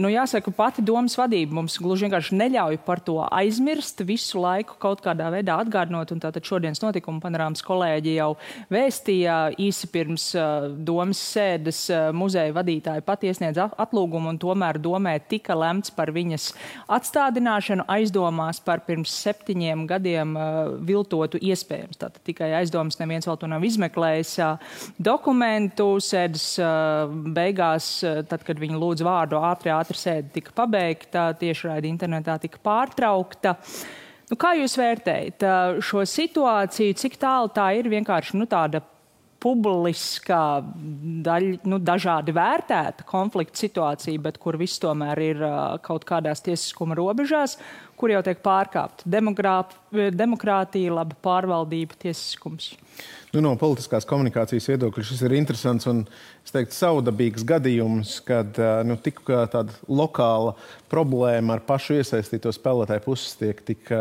Nu, 0.00 0.08
jāsaka, 0.08 0.54
pati 0.56 0.84
domas 0.86 1.18
vadība 1.20 1.58
mums 1.58 1.76
gluži 1.76 2.06
vienkārši 2.06 2.38
neļauj 2.40 2.78
par 2.86 3.02
to 3.04 3.18
aizmirst, 3.26 4.00
visu 4.08 4.40
laiku 4.40 4.78
kaut 4.80 5.04
kādā 5.04 5.28
veidā 5.34 5.58
atgādinot. 5.60 6.16
Tātad 6.24 6.48
šodienas 6.48 6.80
notikuma 6.80 7.20
panorāmas 7.20 7.60
kolēģi 7.66 8.16
jau 8.16 8.30
vēstīja 8.72 9.36
īsi 9.60 9.92
pirms 9.92 10.30
uh, 10.40 10.70
domas 10.72 11.20
sēdes 11.34 11.82
uh, 11.92 12.08
muzeja 12.16 12.56
vadītāja 12.56 13.04
pat 13.04 13.28
iesniedz 13.28 13.60
atlūgumu 13.68 14.32
un 14.32 14.40
tomēr 14.40 14.80
domē 14.80 15.18
tika 15.28 15.58
lemts 15.66 15.92
par 15.92 16.16
viņas 16.16 16.54
atstādināšanu 16.88 17.84
aizdomās 17.92 18.64
par 18.64 18.69
pirms 18.86 19.10
septiņiem 19.24 19.82
gadiem 19.90 20.36
uh, 20.38 20.58
viltotu 20.86 21.40
iespējams. 21.42 21.98
Tātad 21.98 22.22
tikai 22.26 22.52
aizdomas 22.60 23.00
neviens 23.00 23.26
vēl 23.26 23.38
to 23.40 23.48
nav 23.50 23.64
izmeklējis. 23.66 24.34
Uh, 24.44 24.76
dokumentu 25.02 25.88
sēdes 26.04 26.44
uh, 26.62 27.10
beigās, 27.34 27.90
tad, 28.30 28.44
kad 28.46 28.62
viņi 28.62 28.78
lūdz 28.78 29.02
vārdu, 29.06 29.40
ātri, 29.50 29.74
ātri 29.74 29.98
sēde 29.98 30.30
tika 30.38 30.54
pabeigta, 30.62 31.30
tiešraidi 31.40 31.90
internetā 31.90 32.38
tika 32.38 32.62
pārtraukta. 32.62 33.56
Nu, 34.30 34.38
kā 34.38 34.54
jūs 34.54 34.76
vērtējat 34.78 35.42
šo 35.82 36.06
situāciju, 36.06 36.94
cik 37.02 37.18
tālu 37.18 37.50
tā 37.50 37.72
ir 37.80 37.90
vienkārši 37.90 38.38
nu, 38.38 38.46
tāda 38.46 38.78
publiskā, 39.40 40.60
daļ, 41.26 41.46
nu, 41.68 41.78
dažādi 41.82 42.34
vērtēta 42.36 43.06
konflikta 43.08 43.62
situācija, 43.64 44.20
bet 44.26 44.40
kur 44.42 44.58
viss 44.60 44.80
tomēr 44.82 45.22
ir 45.24 45.44
kaut 45.86 46.04
kādās 46.08 46.44
tiesiskuma 46.44 46.98
robežās, 46.98 47.56
kur 48.00 48.12
jau 48.12 48.20
tiek 48.24 48.40
pārkāpta 48.44 49.08
demokrātija, 50.16 50.92
laba 50.96 51.16
pārvaldība, 51.24 51.98
tiesiskums. 52.00 52.74
Nu, 53.30 53.38
no 53.44 53.52
politiskās 53.54 54.06
komunikācijas 54.10 54.66
viedokļa 54.72 55.04
šis 55.06 55.20
ir 55.22 55.36
interesants 55.36 55.86
un 55.86 56.00
teiktu, 56.50 56.74
saudabīgs 56.74 57.44
gadījums, 57.46 58.16
kad 58.26 58.58
nu, 58.88 58.96
tik 58.98 59.20
tāda 59.24 59.70
lokāla 59.86 60.56
problēma 60.90 61.54
ar 61.54 61.62
pašu 61.68 62.00
iesaistīto 62.00 62.50
spēlētāju 62.56 63.04
puses 63.04 63.36
tiek 63.38 63.60
tik 63.68 63.92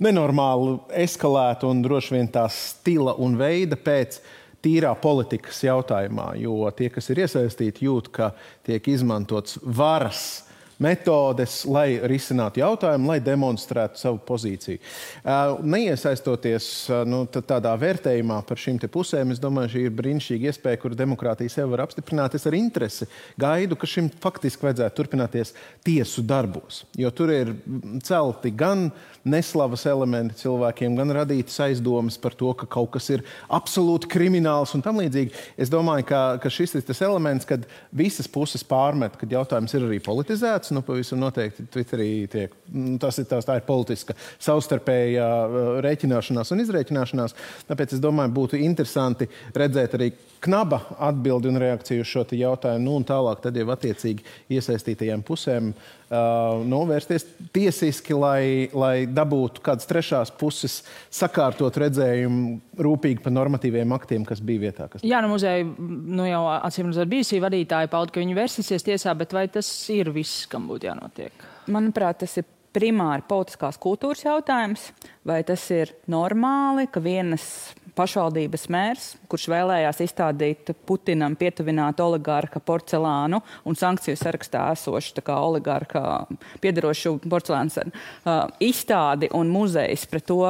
nenormāli 0.00 0.78
eskalēta 1.04 1.68
un 1.68 1.84
droši 1.84 2.16
vien 2.16 2.30
tā 2.32 2.46
stila 2.54 3.18
un 3.20 3.36
veida 3.40 3.76
pēc 3.76 4.22
tīrā 4.64 4.92
politikas 5.00 5.62
jautājumā, 5.64 6.34
jo 6.40 6.68
tie, 6.76 6.90
kas 6.92 7.10
ir 7.12 7.24
iesaistīti, 7.24 7.86
jūt, 7.88 8.10
ka 8.14 8.32
tiek 8.66 8.88
izmantots 8.92 9.58
varas 9.64 10.49
metodes, 10.80 11.60
lai 11.68 12.00
risinātu 12.08 12.62
jautājumu, 12.62 13.10
lai 13.12 13.18
demonstrētu 13.24 14.00
savu 14.00 14.20
pozīciju. 14.26 14.80
Neiesaistoties 15.60 16.70
nu, 17.08 17.22
tādā 17.36 17.74
vērtējumā 17.80 18.40
par 18.48 18.60
šīm 18.60 18.80
pusēm, 18.90 19.34
es 19.34 19.42
domāju, 19.42 19.74
šī 19.74 19.84
ir 19.86 19.94
brīnišķīga 19.98 20.50
iespēja, 20.50 20.80
kur 20.80 20.96
demokrātija 20.96 21.52
sev 21.52 21.74
var 21.74 21.84
apstiprināt. 21.84 22.36
Es 22.38 22.48
ar 22.48 22.56
interesi 22.56 23.08
gaidu, 23.40 23.76
ka 23.76 23.88
šim 23.90 24.10
faktiski 24.22 24.66
vajadzētu 24.68 24.96
turpināties 24.96 25.54
tiesu 25.86 26.24
darbos, 26.26 26.84
jo 26.98 27.10
tur 27.14 27.32
ir 27.34 27.52
celti 28.06 28.52
gan 28.56 28.88
neslavas 29.28 29.84
elementi 29.90 30.38
cilvēkiem, 30.40 30.96
gan 30.96 31.12
radītas 31.12 31.58
aizdomas 31.66 32.16
par 32.20 32.32
to, 32.38 32.52
ka 32.56 32.68
kaut 32.70 32.94
kas 32.94 33.10
ir 33.12 33.24
absolūti 33.52 34.08
krimināls 34.10 34.72
un 34.76 34.84
tam 34.84 35.00
līdzīgi. 35.02 35.34
Es 35.60 35.72
domāju, 35.72 36.06
ka, 36.08 36.22
ka 36.40 36.52
šis 36.52 36.78
ir 36.78 36.86
tas 36.88 37.02
elements, 37.04 37.48
kad 37.48 37.66
visas 37.92 38.30
puses 38.30 38.64
pārmet, 38.64 39.18
kad 39.20 39.32
jautājums 39.32 39.76
ir 39.76 39.84
arī 39.84 40.00
politizēts 40.04 40.69
nu, 40.74 40.82
pavisam 40.86 41.20
noteikti 41.22 41.66
Twitterī 41.72 42.08
tiek. 42.30 42.54
Nu, 42.72 42.96
tas 43.02 43.18
ir 43.20 43.28
tās, 43.30 43.46
tā 43.48 43.58
ir 43.60 43.66
politiska 43.66 44.16
savstarpējā 44.38 45.28
uh, 45.28 45.70
rēķināšanās 45.84 46.54
un 46.54 46.64
izrēķināšanās. 46.64 47.36
Tāpēc 47.70 47.96
es 47.96 48.02
domāju, 48.02 48.34
būtu 48.40 48.60
interesanti 48.60 49.28
redzēt 49.56 49.96
arī 49.98 50.10
knaba 50.40 50.80
atbildi 50.98 51.50
un 51.50 51.58
reakciju 51.60 52.04
uz 52.04 52.10
šo 52.10 52.24
jautājumu. 52.36 52.84
Nu, 52.84 52.96
un 53.00 53.06
tālāk 53.06 53.42
tad 53.44 53.56
jau 53.58 53.66
attiecīgi 53.74 54.24
iesaistītajām 54.56 55.22
pusēm 55.26 55.72
uh, 55.72 56.60
novērsties 56.68 57.26
tiesiski, 57.54 58.16
lai, 58.16 58.42
lai 58.72 58.94
dabūtu 59.10 59.64
kādas 59.64 59.88
trešās 59.90 60.32
puses 60.40 60.80
sakārtot 61.12 61.76
redzējumu 61.84 62.80
rūpīgi 62.80 63.24
par 63.24 63.36
normatīviem 63.36 63.96
aktiem, 63.96 64.24
kas 64.28 64.42
bija 64.44 64.66
vietā. 64.68 64.88
Kas... 64.92 65.04
Jā, 65.06 65.20
no 65.24 65.32
muzeja 65.34 65.66
nu 65.66 66.28
jau 66.28 66.44
acīm 66.56 66.90
redzot 66.90 67.10
bijusi 67.10 67.42
vadītāja 67.42 67.90
pauda, 67.92 68.14
ka 68.14 68.24
viņi 68.24 68.38
versīsies 68.38 68.86
tiesā, 68.86 69.16
bet 69.18 69.36
vai 69.36 69.46
tas 69.52 69.68
ir 69.92 70.12
viss, 70.14 70.46
kam 70.50 70.70
būtu 70.70 70.90
jānotiek? 70.90 71.46
Manuprāt, 71.70 72.22
tas 72.24 72.40
ir 72.40 72.48
primāri 72.74 73.24
politiskās 73.26 73.78
kultūras 73.82 74.22
jautājums, 74.24 74.90
vai 75.26 75.40
tas 75.46 75.62
ir 75.74 75.92
normāli, 76.10 76.86
ka 76.90 77.02
vienas 77.02 77.44
pašvaldības 77.96 78.66
mērs, 78.72 79.06
kurš 79.30 79.46
vēlējās 79.52 80.02
izstādīt 80.04 80.72
Putinam 80.86 81.36
pietuvinātu 81.38 82.04
oligarka 82.06 82.62
porcelānu 82.62 83.40
un 83.64 83.78
sankciju 83.78 84.18
sarakstā 84.18 84.68
esošu 84.74 85.22
oligarka 85.34 86.26
piedarošu 86.62 87.18
porcelānu 87.26 87.86
uh, 87.86 88.46
izstādi 88.60 89.30
un 89.36 89.50
muzejs 89.52 90.06
pret 90.10 90.26
to 90.26 90.42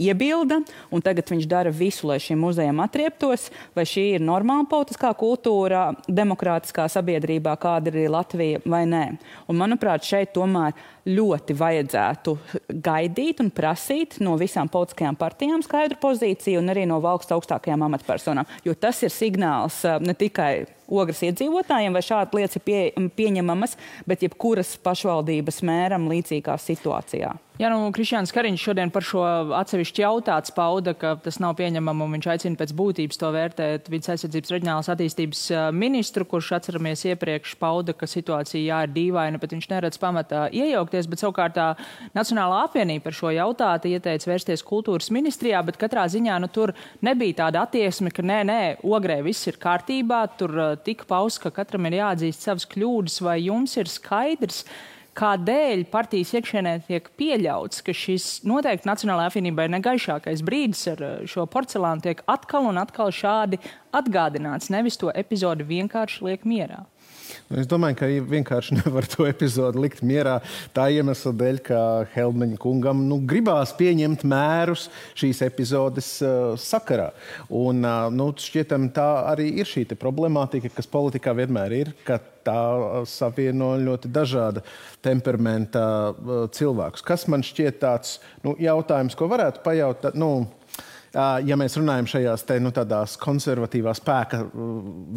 iebilda, 0.00 0.60
un 0.90 1.04
tagad 1.04 1.28
viņš 1.30 1.46
dara 1.50 1.72
visu, 1.74 2.08
lai 2.08 2.18
šim 2.22 2.40
muzejam 2.40 2.80
atrieptos, 2.84 3.48
vai 3.76 3.84
šī 3.88 4.06
ir 4.16 4.24
normāla 4.24 4.66
politiskā 4.70 5.12
kultūra, 5.18 5.90
demokrātiskā 6.08 6.88
sabiedrībā, 6.90 7.56
kāda 7.60 7.92
ir 7.92 8.12
Latvija 8.12 8.62
vai 8.64 8.86
nē. 8.88 9.04
Un, 9.48 9.60
manuprāt, 9.60 10.06
šeit 10.06 10.32
tomēr 10.36 10.76
ļoti 11.08 11.56
vajadzētu 11.56 12.36
gaidīt 12.84 13.40
un 13.44 13.52
prasīt 13.54 14.18
no 14.24 14.36
visām 14.40 14.68
politiskajām 14.72 15.18
partijām 15.20 15.64
skaidru 15.64 16.00
pozīciju 16.02 16.60
un 16.60 16.72
arī 16.72 16.86
no 16.88 17.00
valsts 17.04 17.32
augstākajām 17.36 17.86
amatpersonām, 17.88 18.48
jo 18.64 18.74
tas 18.74 19.02
ir 19.06 19.14
signāls 19.14 19.82
ne 20.04 20.16
tikai 20.16 20.52
ogres 20.90 21.22
iedzīvotājiem, 21.26 21.94
vai 21.94 22.02
šāda 22.04 22.36
lietas 22.36 22.58
ir 22.58 22.64
pie, 22.66 22.80
pieņemamas, 23.16 23.76
bet 24.10 24.26
jebkuras 24.26 24.74
pašvaldības 24.82 25.62
mēram 25.66 26.10
līdzīgā 26.10 26.58
situācijā. 26.60 27.36
Jā, 27.60 27.68
nu, 27.68 27.90
Krišjāns 27.92 28.30
Kariņš 28.32 28.62
šodien 28.64 28.88
par 28.88 29.04
šo 29.04 29.20
atsevišķi 29.58 30.00
jautāts 30.00 30.52
pauda, 30.56 30.94
ka 30.96 31.12
tas 31.20 31.36
nav 31.44 31.58
pieņemama 31.58 32.06
un 32.06 32.14
viņš 32.16 32.28
aicina 32.32 32.56
pēc 32.56 32.70
būtības 32.78 33.20
to 33.20 33.28
vērtēt 33.34 33.90
vidas 33.92 34.14
aizsardzības 34.14 34.54
reģionālās 34.54 34.88
attīstības 34.94 35.42
ministru, 35.76 36.24
kurš 36.30 36.54
atceramies 36.56 37.04
iepriekš 37.10 37.58
pauda, 37.60 37.92
ka 37.92 38.08
situācija 38.08 38.64
jā 38.64 38.78
ir 38.86 38.94
dīvaina, 38.96 39.40
bet 39.42 39.52
viņš 39.52 39.68
neredz 39.74 40.00
pamatā 40.00 40.46
iejaukties, 40.56 40.89
bet 41.10 41.22
savukārt 41.22 41.56
tā 41.56 41.66
Nacionālā 42.16 42.64
apvienība 42.66 43.08
par 43.08 43.16
šo 43.16 43.32
jautātu 43.34 43.90
ieteica 43.92 44.30
vērsties 44.30 44.64
kultūras 44.66 45.10
ministrijā, 45.14 45.62
bet 45.66 45.78
katrā 45.80 46.06
ziņā 46.10 46.38
nu, 46.42 46.50
tur 46.52 46.74
nebija 47.06 47.44
tāda 47.44 47.64
attieksme, 47.66 48.12
ka 48.14 48.24
nē, 48.26 48.40
nē, 48.50 48.60
ogrē 48.82 49.20
viss 49.26 49.48
ir 49.50 49.60
kārtībā, 49.62 50.22
tur 50.40 50.56
tika 50.84 51.08
pausts, 51.08 51.42
ka 51.42 51.52
katram 51.54 51.88
ir 51.88 52.00
jāatzīst 52.00 52.48
savas 52.48 52.68
kļūdas, 52.70 53.20
vai 53.26 53.40
jums 53.46 53.76
ir 53.80 53.90
skaidrs, 53.90 54.64
kādēļ 55.20 55.84
partijas 55.90 56.32
iekšienē 56.38 56.74
tiek 56.86 57.08
pieļauts, 57.18 57.82
ka 57.84 57.94
šis 57.96 58.28
noteikti 58.48 58.88
Nacionālajai 58.88 59.32
apvienībai 59.32 59.66
negaišākais 59.74 60.44
brīdis 60.46 60.86
ar 60.94 61.02
šo 61.28 61.46
porcelānu 61.50 62.04
tiek 62.06 62.22
atkal 62.30 62.68
un 62.70 62.80
atkal 62.80 63.12
šādi 63.14 63.60
atgādināts, 63.96 64.70
nevis 64.72 64.98
to 65.00 65.10
epizodi 65.10 65.66
vienkārši 65.66 66.24
liek 66.28 66.46
mierā. 66.48 66.84
Es 67.60 67.68
domāju, 67.70 67.98
ka 68.00 68.08
vienkārši 68.30 68.76
nevar 68.80 69.08
to 69.10 69.26
epizodi 69.28 69.80
likt 69.82 70.04
mierā 70.06 70.38
tā 70.76 70.88
iemesla 70.94 71.32
dēļ, 71.40 71.60
ka 71.66 71.80
Helmeņa 72.14 72.58
kungam 72.62 73.04
nu, 73.08 73.20
gribās 73.30 73.72
pieņemt 73.78 74.26
mērus 74.28 74.88
šīs 75.18 75.42
epizodes 75.46 76.12
uh, 76.24 76.52
sakarā. 76.60 77.10
Un, 77.48 77.84
uh, 77.84 78.08
nu, 78.14 78.30
šķietam, 78.36 78.90
tā 78.94 79.08
arī 79.32 79.50
ir 79.62 79.68
šī 79.68 79.86
problemātika, 79.98 80.70
kas 80.74 80.86
politikā 80.90 81.34
vienmēr 81.36 81.74
ir, 81.74 81.94
tā 82.44 82.60
savieno 83.08 83.72
ļoti 83.80 84.10
dažāda 84.12 84.62
temperamenta 85.04 85.82
cilvēkus. 86.54 87.04
Kas 87.06 87.26
man 87.30 87.44
šķiet 87.46 87.80
tāds 87.82 88.18
nu, 88.44 88.54
jautājums, 88.60 89.16
ko 89.18 89.28
varētu 89.30 89.64
pajautāt? 89.64 90.18
Nu, 90.18 90.46
ja 91.14 91.56
mēs 91.58 91.76
runājam 91.78 92.08
šajās 92.10 92.44
te, 92.46 92.58
nu, 92.62 92.72
konservatīvā 93.20 93.94
spēka 93.98 94.42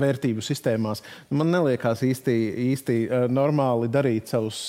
vērtību 0.04 0.44
sistēmās, 0.44 1.04
nu, 1.30 1.40
man 1.42 1.54
liekas 1.68 2.04
īsti, 2.06 2.36
īsti 2.74 2.98
normāli 3.34 3.90
darīt 3.94 4.32
savus 4.34 4.62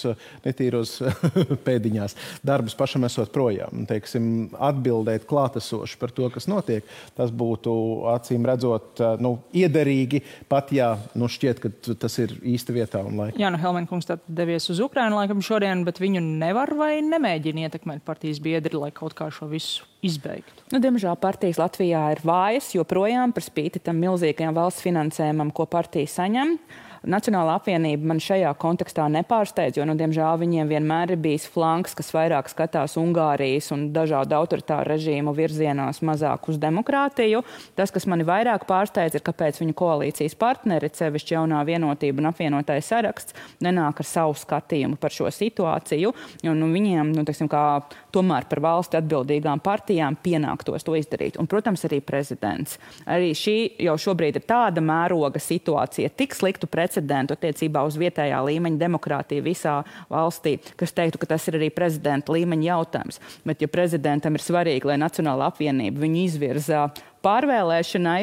netīros 0.45 0.99
pēdiņās 1.67 2.17
darbus 2.45 2.77
pašam 2.79 3.07
esot 3.09 3.33
projām. 3.35 3.87
Teiksim, 3.89 4.51
atbildēt 4.55 5.27
klātesoši 5.31 5.99
par 6.01 6.13
to, 6.15 6.29
kas 6.35 6.49
notiek, 6.51 6.87
tas 7.17 7.33
būtu 7.35 7.75
acīm 8.15 8.47
redzot 8.49 9.01
nu, 9.25 9.37
iederīgi, 9.57 10.23
pat 10.51 10.73
ja 10.77 10.95
nu, 11.19 11.31
šķiet, 11.31 11.63
ka 11.63 11.97
tas 12.05 12.19
ir 12.23 12.37
īsta 12.55 12.77
vietā 12.77 13.05
un 13.07 13.19
laikā. 13.23 13.41
Jā, 13.41 13.53
nu 13.55 13.61
Helmēna 13.61 13.91
kungs 13.91 14.11
devies 14.29 14.69
uz 14.73 14.83
Ukrajinu 14.85 15.19
laikam 15.21 15.43
šodien, 15.45 15.87
bet 15.89 16.03
viņu 16.03 16.23
nevar 16.25 16.75
vai 16.79 16.99
nemēģina 17.05 17.69
ietekmēt 17.69 18.05
partijas 18.07 18.43
biedri, 18.45 18.77
lai 18.79 18.93
kaut 18.95 19.17
kā 19.17 19.31
šo 19.33 19.49
visu 19.51 19.89
izbeigtu? 20.05 20.65
Nu, 20.73 20.81
diemžēl 20.83 21.17
partijas 21.21 21.61
Latvijā 21.61 22.07
ir 22.15 22.23
vājas 22.25 22.73
joprojām 22.77 23.35
par 23.35 23.45
spīti 23.47 23.83
tam 23.85 24.01
milzīgajam 24.03 24.57
valsts 24.57 24.85
finansējumam, 24.85 25.53
ko 25.55 25.67
partija 25.71 26.11
saņem. 26.11 26.57
Nacionāla 27.05 27.59
apvienība 27.59 28.09
man 28.09 28.21
šajā 28.23 28.49
kontekstā 28.57 29.05
nepārsteidz, 29.13 29.77
jo, 29.77 29.85
nu, 29.85 29.93
diemžēl, 29.99 30.39
viņiem 30.41 30.71
vienmēr 30.71 31.13
ir 31.13 31.21
bijis 31.21 31.45
flanks, 31.53 31.93
kas 31.97 32.09
vairāk 32.15 32.49
skatās 32.49 32.97
Ungārijas 33.01 33.69
un 33.75 33.91
dažādu 33.93 34.37
autoritāru 34.39 34.89
režīmu 34.95 35.35
virzienos, 35.37 36.01
mazāk 36.07 36.49
uz 36.49 36.57
demokrātiju. 36.63 37.43
Tas, 37.77 37.93
kas 37.93 38.09
mani 38.09 38.25
vairāk 38.25 38.65
pārsteidz, 38.69 39.19
ir, 39.19 39.25
kāpēc 39.27 39.61
viņu 39.61 39.77
koalīcijas 39.77 40.37
partneri, 40.41 40.89
sevišķi 40.97 41.37
jaunā 41.37 41.61
vienotība 41.69 42.25
un 42.25 42.31
apvienotais 42.31 42.89
saraksts, 42.89 43.37
nenāk 43.65 44.01
ar 44.01 44.09
savu 44.09 44.39
skatījumu 44.41 44.97
par 45.01 45.13
šo 45.13 45.29
situāciju. 45.29 46.15
Jo, 46.47 46.57
nu, 46.57 46.71
viņiem, 46.73 47.13
nu, 47.13 47.27
teiksim, 47.29 47.53
kā 47.53 47.83
tomēr 48.17 48.49
par 48.49 48.63
valsti 48.65 49.01
atbildīgām 49.03 49.61
partijām, 49.65 50.17
pienāktos 50.25 50.87
to 50.87 50.97
izdarīt. 50.97 51.37
Un, 51.37 51.51
protams, 51.53 51.85
arī 51.85 52.01
prezidents. 52.01 52.79
Arī 53.05 53.35
šī 53.37 53.59
jau 53.91 53.99
šobrīd 54.09 54.41
ir 54.41 54.49
tāda 54.49 54.81
mēroga 54.85 55.43
situācija, 55.43 56.15
tik 56.17 56.33
sliktu 56.39 56.71
precedentu 56.71 56.94
attiecībā 57.35 57.83
uz 57.87 57.99
vietējā 58.01 58.39
līmeņa 58.47 58.81
demokrātiju 58.81 59.45
visā 59.47 59.81
valstī, 60.13 60.59
kas 60.77 60.95
teiktu, 60.95 61.19
ka 61.19 61.33
tas 61.35 61.49
ir 61.49 61.59
arī 61.59 61.71
prezidenta 61.75 62.35
līmeņa 62.35 62.69
jautājums. 62.71 63.21
Bet, 63.45 63.65
ja 63.65 63.69
prezidentam 63.69 64.35
ir 64.37 64.45
svarīgi, 64.45 64.89
lai 64.91 65.01
Nacionāla 65.01 65.51
apvienība 65.51 66.05
viņu 66.05 66.23
izvirza 66.25 66.89
pārvēlēšanai, 67.25 68.21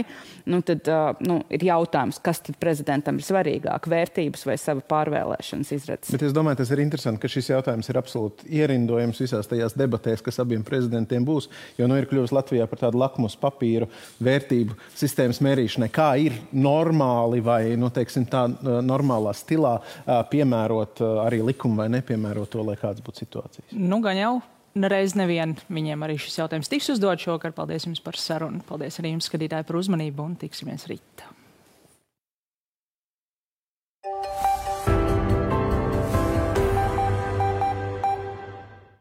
nu, 0.52 0.62
tad 0.66 0.88
nu, 1.26 1.40
ir 1.54 1.66
jautājums, 1.66 2.20
kas 2.24 2.42
tad 2.46 2.58
prezidentam 2.62 3.20
ir 3.20 3.26
svarīgāk- 3.26 3.88
vērtības 3.94 4.46
vai 4.48 4.58
sava 4.62 4.84
pārvēlēšanas 4.94 5.74
izredzes. 5.76 6.12
Bet 6.14 6.26
es 6.28 6.36
domāju, 6.36 6.62
tas 6.62 6.72
ir 6.72 6.84
interesanti, 6.84 7.22
ka 7.22 7.32
šis 7.32 7.52
jautājums 7.54 7.90
ir 7.90 8.00
absolūti 8.02 8.50
ierindojams 8.62 9.22
visās 9.22 9.50
tajās 9.50 9.76
debatēs, 9.78 10.24
kas 10.24 10.40
abiem 10.40 10.64
prezidentiem 10.64 11.26
būs. 11.26 11.50
Jo 11.78 11.88
nu, 11.88 11.98
ir 11.98 12.08
kļuvusi 12.10 12.38
Latvijā 12.38 12.68
par 12.70 12.80
tādu 12.86 13.02
lakmus 13.02 13.36
papīru 13.36 13.90
vērtību 14.22 14.78
sistēmas 14.96 15.42
mērīšanai, 15.42 15.92
kā 15.92 16.12
ir 16.22 16.38
normāli 16.54 17.42
vai 17.44 17.76
nu, 17.76 17.90
teiksim, 17.90 18.26
tā 18.26 18.48
normālā 18.82 19.34
stilā 19.38 19.78
piemērot 20.32 21.02
arī 21.26 21.44
likumu 21.52 21.84
vai 21.84 21.90
nepiemērot 21.98 22.52
to, 22.52 22.66
lai 22.66 22.78
kāds 22.80 23.04
būtu 23.04 23.26
situācijas. 23.26 23.72
Nu, 23.72 24.02
gan 24.04 24.18
jau 24.18 24.42
Nereiz 24.72 25.18
nevien 25.20 25.58
viņiem 25.68 26.06
arī 26.06 26.16
šis 26.22 26.38
jautājums 26.40 26.72
tiks 26.72 26.88
uzdot 26.94 27.20
šovakar. 27.20 27.52
Paldies 27.56 27.90
jums 27.90 28.00
par 28.04 28.16
sarunu. 28.20 28.64
Paldies 28.70 29.02
arī 29.02 29.12
jums, 29.12 29.28
skatītāji, 29.28 29.68
par 29.68 29.80
uzmanību 29.82 30.24
un 30.24 30.38
tiksimies 30.40 30.88
rīt. 30.88 31.26